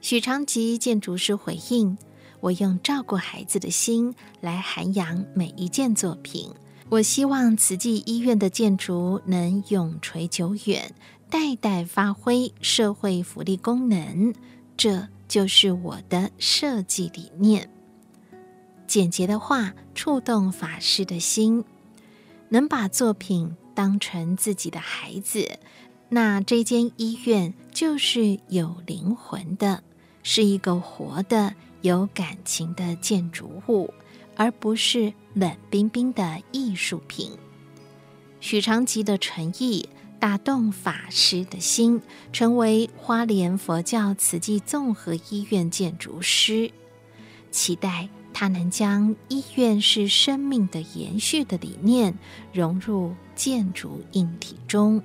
[0.00, 1.96] 许长吉建筑师回应：
[2.40, 6.50] 我用照顾孩子的心来涵养每一件作品。
[6.90, 10.92] 我希望慈济医院的建筑能永垂久远，
[11.30, 14.34] 代代发挥社会福利功能，
[14.76, 17.70] 这就是我的设计理念。
[18.88, 21.62] 简洁的话触动法师的心，
[22.48, 25.48] 能把作品当成自己的孩子，
[26.08, 29.84] 那这间医院就是有灵魂的，
[30.24, 33.94] 是一个活的、有感情的建筑物。
[34.36, 37.30] 而不是冷冰冰的艺术品。
[38.40, 42.00] 许长吉的诚意打动法师的心，
[42.32, 46.70] 成为花莲佛教慈济综合医院建筑师。
[47.50, 52.16] 期待他能将医院是生命的延续的理念
[52.52, 55.02] 融入建筑硬体中。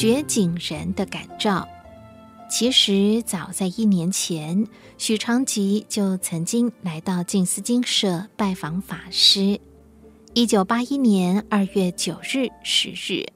[0.00, 1.68] 觉景人的感召，
[2.48, 9.60] 其实早在一年前，许长吉就曾经来到静思精舍拜访法师。
[10.32, 13.12] 一九八一年二月九日、十日，《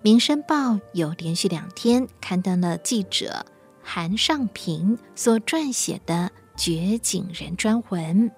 [0.00, 3.44] 民生报》有连续两天刊登了记者
[3.82, 8.30] 韩尚平所撰写的觉景人专文，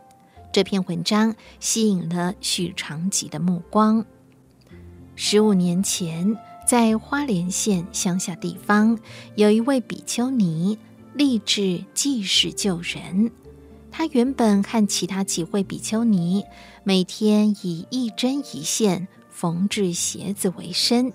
[0.53, 4.05] 这篇文章吸引了许长吉的目光。
[5.15, 6.37] 十五年前，
[6.69, 8.99] 在花莲县乡下地方，
[9.37, 10.79] 有一位比丘尼
[11.15, 13.31] 立志济世救人。
[13.91, 16.45] 他原本和其他几位比丘尼
[16.85, 21.11] 每天以一针一线缝制鞋子为生。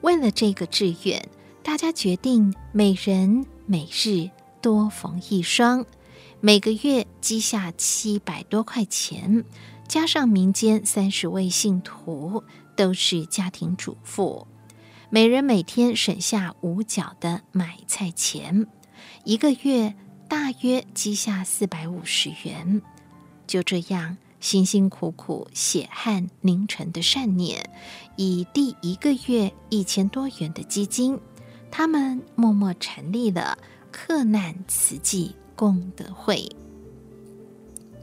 [0.00, 1.28] 为了这个志愿，
[1.62, 4.30] 大家决定每人每日
[4.62, 5.84] 多缝一双。
[6.40, 9.44] 每个月积下七百多块钱，
[9.86, 12.42] 加上民间三十位信徒
[12.74, 14.46] 都是家庭主妇，
[15.10, 18.66] 每人每天省下五角的买菜钱，
[19.24, 19.94] 一个月
[20.28, 22.82] 大约积下四百五十元。
[23.46, 27.70] 就这样，辛辛苦苦血汗凝成的善念，
[28.16, 31.18] 以第一个月一千多元的基金，
[31.70, 33.56] 他们默默成立了
[33.90, 36.46] 克难慈济功德会。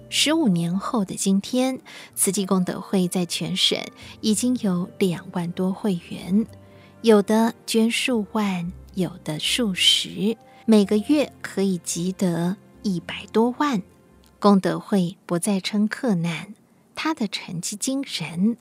[0.10, 1.80] 十五年后的今天，
[2.16, 3.80] 慈济功德会在全省
[4.22, 6.48] 已经有两万多会员，
[7.06, 10.36] 有的捐数万，有的数十，
[10.66, 13.84] 每个月可以积得一百多万。
[14.40, 16.56] 功德会不再称客难，
[16.96, 18.58] 他的成绩惊人。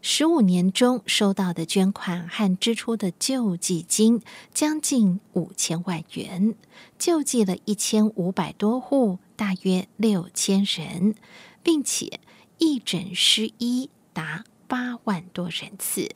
[0.00, 4.22] 十五年中收到的捐款和支出的救济金
[4.54, 6.54] 将近五千万元，
[6.96, 11.16] 救济了一千五百多户，大约六千人，
[11.64, 12.20] 并且
[12.58, 16.08] 义诊施医达八万多人次。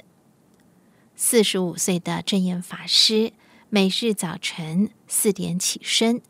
[1.26, 3.32] 四十五岁的证严法师
[3.70, 6.20] 每日早晨四点起身，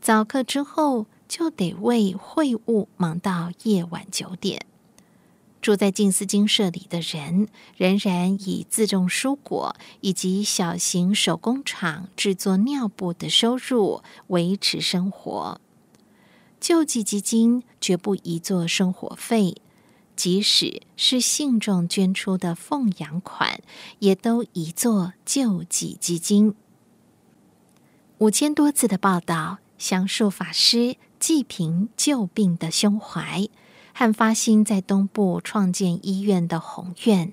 [0.00, 4.64] 早课之后就得为会务忙到夜晚九点。
[5.60, 15.60] 住在静思精舍里的人，仍然以自种蔬果以及小型手工厂制作尿布的收入维持生活。
[16.60, 19.56] 救济基金绝不宜作生活费，
[20.16, 23.60] 即使是信众捐出的奉养款，
[23.98, 26.54] 也都宜作救济基金。
[28.18, 33.48] 五千多字的报道，详述法师济贫救病的胸怀。
[33.96, 37.32] 和发心在东部创建医院的宏愿，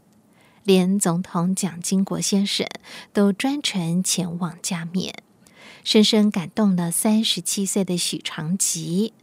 [0.63, 2.67] 连总统蒋经国先生
[3.11, 5.23] 都专程前往加冕，
[5.83, 9.13] 深深感动了三十七岁的许长吉。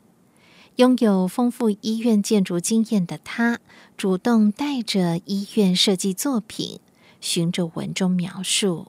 [0.78, 3.58] 拥有丰富医院建筑经验的他，
[3.96, 6.78] 主动带着医院设计作品，
[7.20, 8.86] 循着文中描述，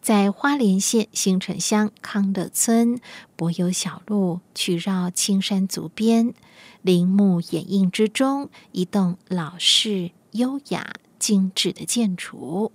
[0.00, 2.98] 在花莲县新城乡康乐村
[3.36, 6.32] 柏油小路，去绕青山足边。
[6.80, 12.72] 林木掩映之中，一栋老式、优雅、精致的建筑，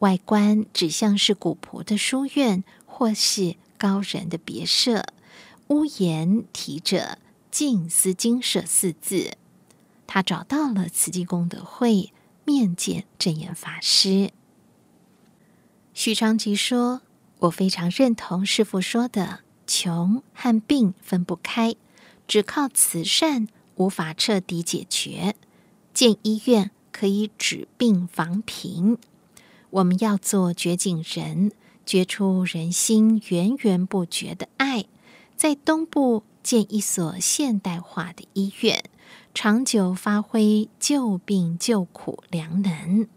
[0.00, 5.04] 外观只像是古朴的书院，或是高人的别舍。
[5.68, 7.18] 屋檐提着
[7.56, 9.38] “静思精舍”四字。
[10.06, 12.12] 他找到了慈济功德会，
[12.44, 14.30] 面见证严法师。
[15.94, 17.00] 许昌吉说
[17.40, 21.76] ：“我非常认同师父说的，穷和病分不开。”
[22.28, 25.34] 只靠慈善无法彻底解决，
[25.94, 28.98] 建医院可以治病防贫。
[29.70, 31.52] 我们要做掘井人，
[31.86, 34.84] 掘出人心源源不绝的爱，
[35.34, 38.84] 在东部建一所现代化的医院，
[39.34, 43.08] 长久发挥救病救苦良能。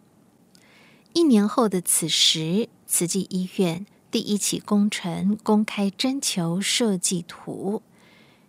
[1.13, 7.83] 一年后的此时，慈济医院第一期工程公开征求设计图。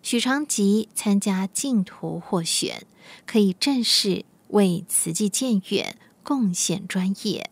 [0.03, 2.87] 许长吉参加竞图获选，
[3.27, 7.51] 可以正式为慈济建院贡献专业。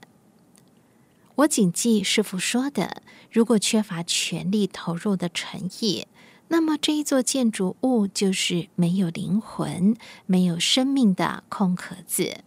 [1.35, 6.07] 我谨记师傅说的：如果缺乏全力投入的诚意，
[6.49, 9.97] 那么这一座建筑物就是没有灵魂、
[10.27, 12.39] 没有生命的空壳子。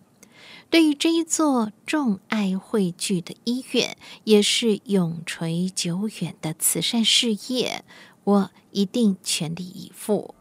[0.69, 7.83] 对于这一座众爱汇聚的医院，也是永垂久远的慈善事业。
[8.23, 10.33] 我一定全力以赴。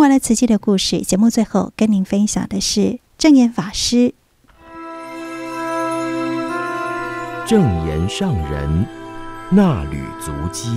[0.00, 4.14] 完了瓷器的故事，节目最后跟您分享的是正言法师。
[7.46, 8.86] 正言上人
[9.50, 10.70] 那吕足迹。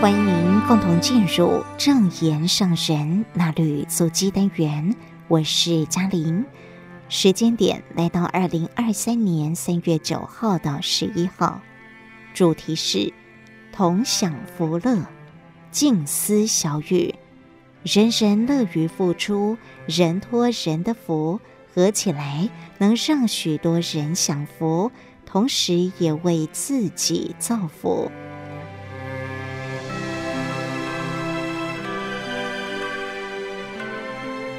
[0.00, 4.94] 欢迎您共同进入正言上人那吕足迹单元，
[5.28, 6.42] 我是嘉玲。
[7.08, 11.60] 时间点来到二零二三年三月九号到十一号，
[12.34, 13.12] 主题是
[13.72, 15.06] 同享福乐，
[15.70, 17.14] 静思小语，
[17.84, 21.40] 人人乐于付出，人托人的福，
[21.72, 24.90] 合起来能让许多人享福，
[25.24, 28.10] 同时也为自己造福。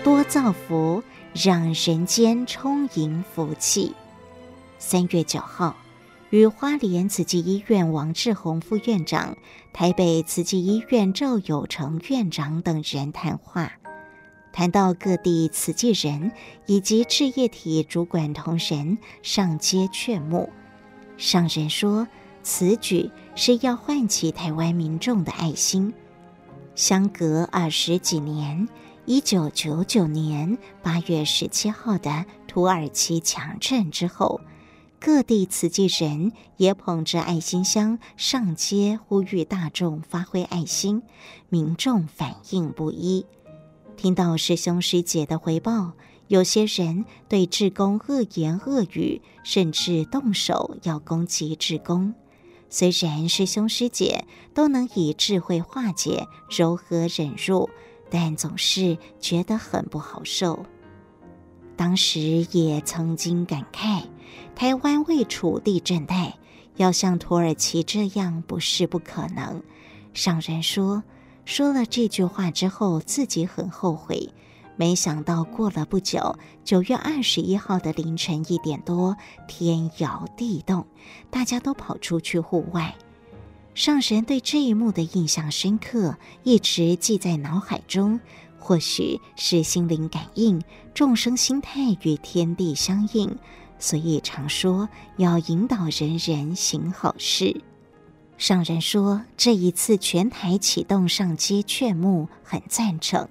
[0.02, 1.04] 多造福，
[1.40, 3.94] 让人间充盈福气。
[4.80, 5.76] 三月九号，
[6.32, 9.38] 与花莲慈济医院王志宏副院长、
[9.72, 13.74] 台北慈济医院赵有成院长等人谈话，
[14.52, 16.32] 谈到各地慈济人
[16.66, 20.50] 以及志业体主管同仁上街劝募。
[21.18, 22.08] 上人说，
[22.42, 25.94] 此举是要唤起台湾民众的爱心。
[26.74, 28.68] 相隔二十几年。
[29.10, 34.42] 一九九九年八月十七号的土耳其强震之后，
[35.00, 41.04] 各地慈济人也捧着爱心箱上街，呼吁大众发挥爱心。
[41.48, 43.26] 民众反应不一，
[43.96, 45.94] 听到师兄师姐的回报，
[46.28, 52.14] 有些人对志工恶言恶语，甚至动手要攻击志工。
[52.70, 57.70] 虽然师兄师姐都能以智慧化解，柔和忍辱。
[58.10, 60.66] 但总是觉得很不好受。
[61.76, 62.20] 当时
[62.52, 64.04] 也曾经感慨，
[64.56, 66.38] 台湾未处地震带，
[66.76, 69.62] 要像土耳其这样不是不可能。
[70.14, 71.04] 上人说，
[71.46, 74.34] 说了这句话之后，自己很后悔。
[74.76, 79.16] 没想到过了不久，九月二十一号的凌晨一点多，
[79.48, 80.86] 天摇地动，
[81.32, 82.96] 大家都跑出去户外。
[83.78, 88.20] 上神对这一幕的印象深刻，一直记在脑海中。
[88.58, 90.60] 或许是心灵感应，
[90.96, 93.38] 众生心态与天地相应，
[93.78, 97.62] 所以常说要引导人人行好事。
[98.40, 103.30] 上人说，这一次全台启动上街劝募，很赞成，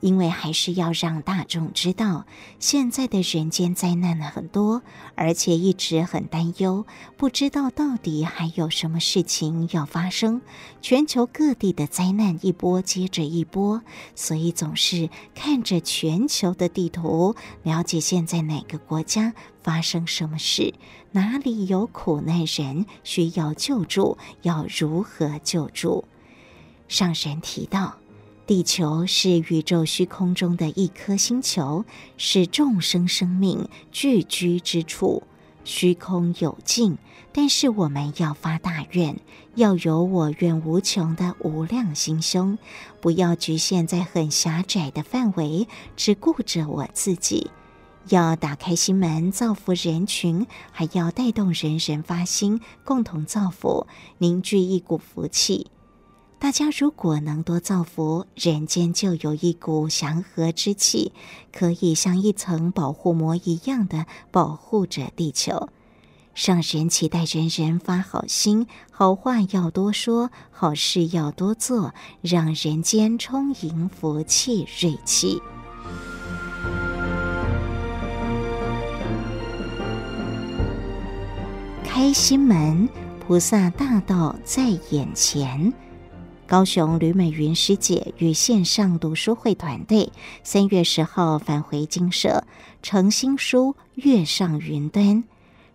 [0.00, 2.26] 因为还是要让大众知道，
[2.58, 4.82] 现在的人间灾难很多，
[5.14, 6.86] 而且一直很担忧，
[7.16, 10.40] 不知道到底还有什么事情要发生。
[10.80, 13.82] 全球各地的灾难一波接着一波，
[14.14, 20.74] 所以总是看着全球的地图，了解现在哪个国家发生什么事。
[21.12, 24.18] 哪里有苦难人需要救助？
[24.42, 26.04] 要如何救助？
[26.86, 27.98] 上神提到，
[28.48, 31.84] 地球是宇宙虚空中的一颗星球，
[32.16, 35.22] 是众生生命聚居之处。
[35.64, 36.96] 虚空有尽，
[37.30, 39.20] 但是我们要发大愿，
[39.54, 42.56] 要有我愿无穷的无量心胸，
[43.02, 47.50] 不要局限在很狭窄的范围，只顾着我自己。
[48.08, 53.86] 要打开心门造福人群，还要带动人人发心，共同造福，
[54.16, 55.66] 凝聚一股福气。
[56.40, 61.12] 大家如果能多造福，人间就有一股祥和之气，
[61.52, 65.68] 可以像一层保护膜一样的保护着地球。
[66.34, 75.42] 上神期待人人发好心，好话要多说，好事要多做，让人间充盈福气瑞气。
[81.84, 85.72] 开心门，菩萨大道在眼前。
[86.48, 90.10] 高雄吕美云师姐与线上读书会团队
[90.42, 92.44] 三月十号返回精舍，
[92.82, 95.04] 呈新书《月上云端》。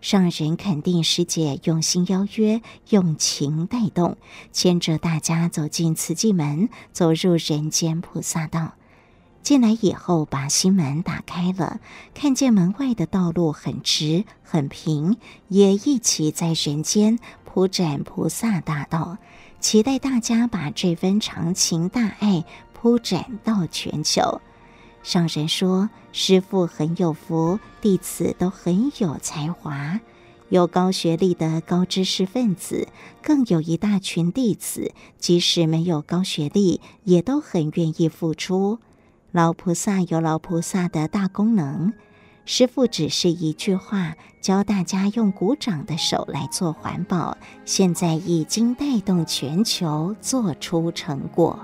[0.00, 2.60] 上人肯定师姐用心邀约，
[2.90, 4.16] 用情带动，
[4.50, 8.72] 牵着大家走进慈济门，走入人间菩萨道。
[9.44, 11.78] 进来以后，把心门打开了，
[12.14, 19.18] 看见门外的道路很直很平，也一起在人间铺展菩萨大道，
[19.64, 22.44] 期待大家把这份长情大爱
[22.74, 24.42] 铺展到全球。
[25.02, 30.00] 上人说，师父很有福，弟子都很有才华，
[30.50, 32.88] 有高学历的高知识分子，
[33.22, 38.80] 更有一大群弟子，即使没有高学历，也都很愿意付出。
[39.32, 41.94] 老菩萨有老菩萨的大功能，
[42.46, 51.58] 师傅只是一句话教大家用鼓掌的手来做环保现在已经带动全球做出成果。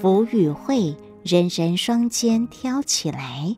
[0.00, 3.56] 福与会人人双肩挑起来。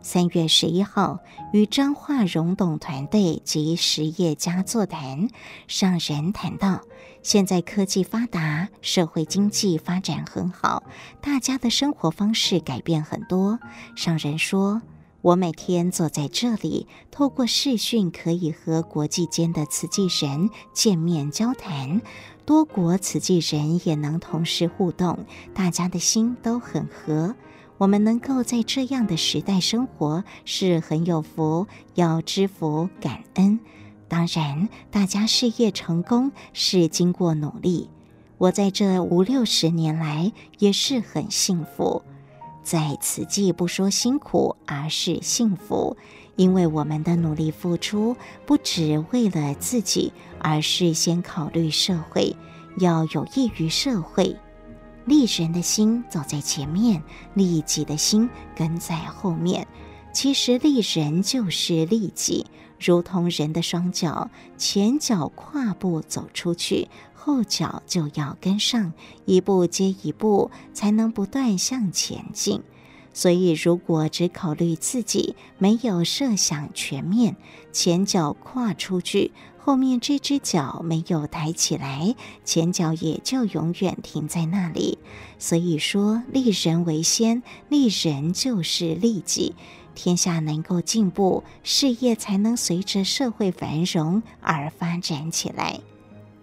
[0.00, 1.18] 三月十一号
[1.52, 5.28] 与彰化荣董团队及实业家座谈
[5.66, 6.80] 上人谈到
[7.22, 10.82] 现在科技发达，社会经济发展很好，
[11.20, 13.58] 大家的生活方式改变很多。
[13.96, 14.80] 上人说，
[15.20, 22.00] 我每天坐在这里，透过视讯可以和国际间的慈济人见面交谈，
[22.46, 27.34] 多国慈济人也能同时互动，大家的心都很和。
[27.76, 33.60] 我们能够在这样的时代生活是很有福，要知福感恩。
[34.08, 37.90] 当然，大家事业成功是经过努力。
[38.38, 42.02] 我在这五六十年来也是很幸福，
[42.62, 45.96] 在此际不说辛苦，而是幸福，
[46.36, 52.34] 因为我们的努力付出不只为了自己，而是先考虑社会，
[52.78, 54.34] 要有益于社会。
[55.04, 57.02] 利人的心走在前面，
[57.34, 59.66] 利己的心跟在后面。
[60.12, 62.46] 其实利人就是利己，
[62.80, 68.92] 如同人的双脚，前脚跨步走出去，后脚就要跟上，
[69.24, 72.62] 一步接一步，才能不断向前进。
[73.12, 77.36] 所以，如果只考虑自己，没有设想全面，
[77.72, 79.32] 前脚跨出去。
[79.58, 84.98] 后面这只脚没有抬起来，前脚也就永远停在那里。
[85.38, 89.54] 所以说，利人为先，利人就是利己，
[89.98, 95.80] 天下能够进步，事业才能随着社会繁荣而发展起来。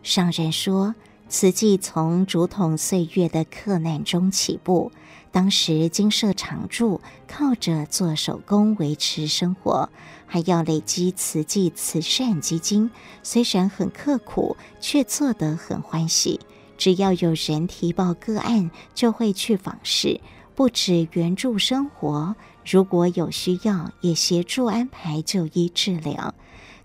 [0.04, 0.94] 上人说，
[1.30, 4.92] 慈济从竹筒岁月的克难中起步。
[5.32, 7.00] 当时精舍常住，
[7.30, 9.90] 靠着做手工维持生活，
[10.26, 12.92] 还要累积慈济慈善基金。
[13.24, 16.42] 虽然很刻苦，却做得很欢喜。
[16.78, 20.20] 只要有人提报个案，就会去访视，
[20.56, 22.36] 不止援助生活，
[22.66, 26.34] 如果有需要，也协助安排就医治疗。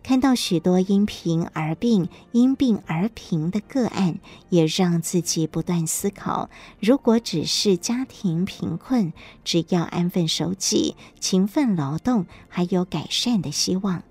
[0.02, 4.18] 看到许多因贫而病、因病而贫的个案，
[4.48, 6.48] 也让自己不断思考：
[6.80, 9.12] 如果只是家庭贫困，
[9.44, 14.02] 只要安分守己、勤奋劳动，还有改善的希望。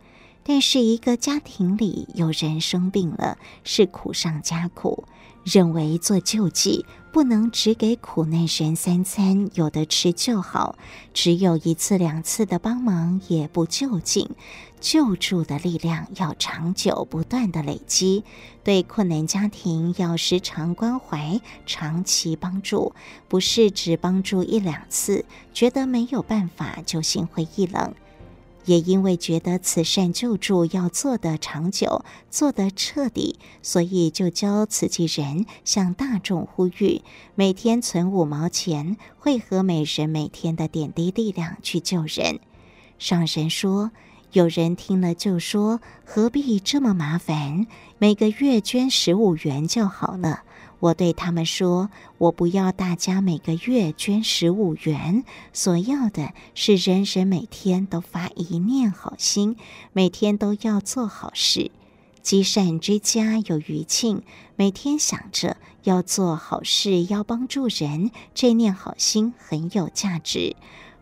[0.51, 5.03] 但是，一个家庭里有人生病了，是苦上加苦。
[5.43, 10.75] 认为做救济不能只给苦难人三餐有的吃就好，
[11.13, 14.27] 只有一次两次的帮忙也不就近。
[14.79, 18.23] 救助的力量要长久不断的累积，
[18.63, 22.95] 对困难家庭要时常关怀，长期帮助，
[23.27, 25.23] 不是只帮助一两次，
[25.53, 27.93] 觉得没有办法就心灰意冷。
[28.69, 37.01] 也因为觉得慈善救助要做得长久、做得彻底，所以就教慈济人向大众呼吁：
[37.33, 42.39] 每天存五毛钱，汇合每人每天的点滴力量去救人。
[42.99, 43.89] 上神说。
[44.31, 47.65] 有人听了就说：“何必这么麻烦？
[47.97, 50.43] 每个月捐十五元就好了。”
[50.79, 59.57] 我对他们说：“我不要大家每个月捐十五元，所要的是人人每天都发一念好心，
[59.91, 61.71] 每天都要做好事。
[62.21, 64.23] 积善之家有余庆，
[64.55, 70.55] 每天想着要做好事，要帮助人，这念好心很有价值。”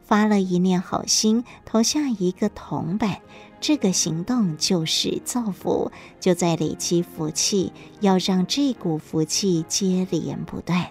[0.04, 3.20] 发了一念好心，投下一个铜板，
[3.68, 5.92] 这个行动就是造福，
[6.22, 10.88] 就在累积福气，要让这股福气接连不断。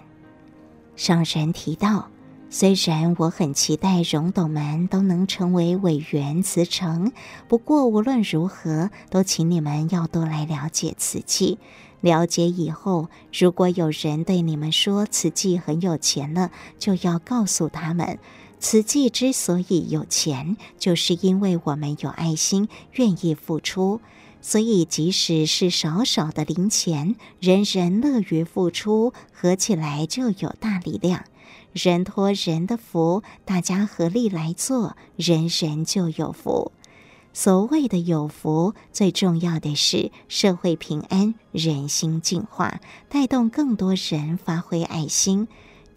[0.95, 2.09] 上神提到，
[2.51, 7.11] 虽然我很期待荣董们都能成为委员慈诚，
[7.47, 11.57] 不过无论如何，都请你们要多来了解慈济。
[12.01, 18.19] 了解以后，如果有人对你们说慈济很有钱了，就要告诉他们。
[18.59, 24.01] 慈济之所以有钱，就是因为我们有爱心，愿意付出。
[24.41, 31.25] 所以，即使是少少的零钱，人人乐于付出，合起来就有大力量。
[31.73, 36.71] 人托人的福，大家合力来做，人人就有福。
[37.33, 42.79] 所谓的有福，最重要的是社会平安，人心净化，
[43.09, 45.47] 带动更多人发挥爱心。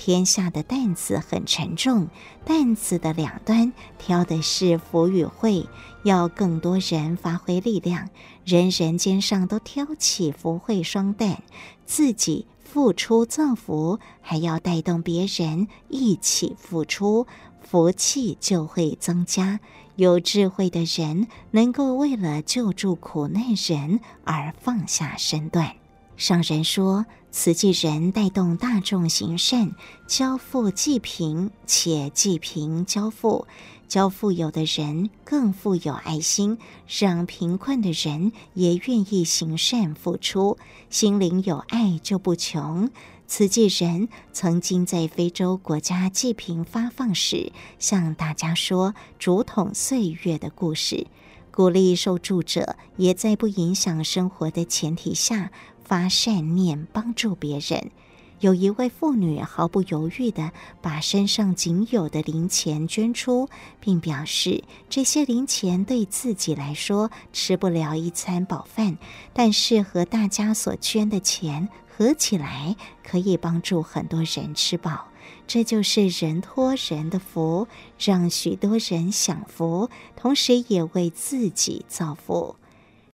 [0.00, 2.08] 天下的担子很沉重，
[2.46, 5.66] 担子的两端挑的是福与慧，
[6.04, 8.08] 要更多人发挥力量，
[8.46, 11.42] 人人肩上都挑起福慧双担，
[11.84, 17.26] 自己付出造福，还要带动别人一起付出，
[17.60, 19.60] 福气就会增加。
[19.96, 25.74] 有智慧的人能够为了救助苦难人而放下身段。
[26.16, 29.76] 上人说，慈济人带动大众行善，
[30.08, 33.46] 教富济贫，且济贫教富，
[33.86, 36.58] 教富有的人更富有爱心，
[36.88, 40.58] 让贫困的人也愿意行善付出，
[40.90, 42.90] 心灵有爱就不穷。
[43.28, 51.06] 慈济人曾经在非洲国家济贫发放时，向大家说竹筒岁月的故事。
[51.52, 55.50] 鼓励受助者也在不影响生活的前提下
[55.90, 57.90] 发善念，帮助别人。
[58.38, 63.48] 有一位妇女毫不犹豫地把身上仅有的零钱捐出，
[63.80, 68.98] 并表示这些零钱对自己来说吃不了一餐饱饭，
[69.32, 75.08] 但是和大家所捐的钱合起来，可以帮助很多人吃饱。
[75.48, 77.66] 这就是人托人的福，
[77.98, 82.54] 让许多人享福，同时也为自己造福。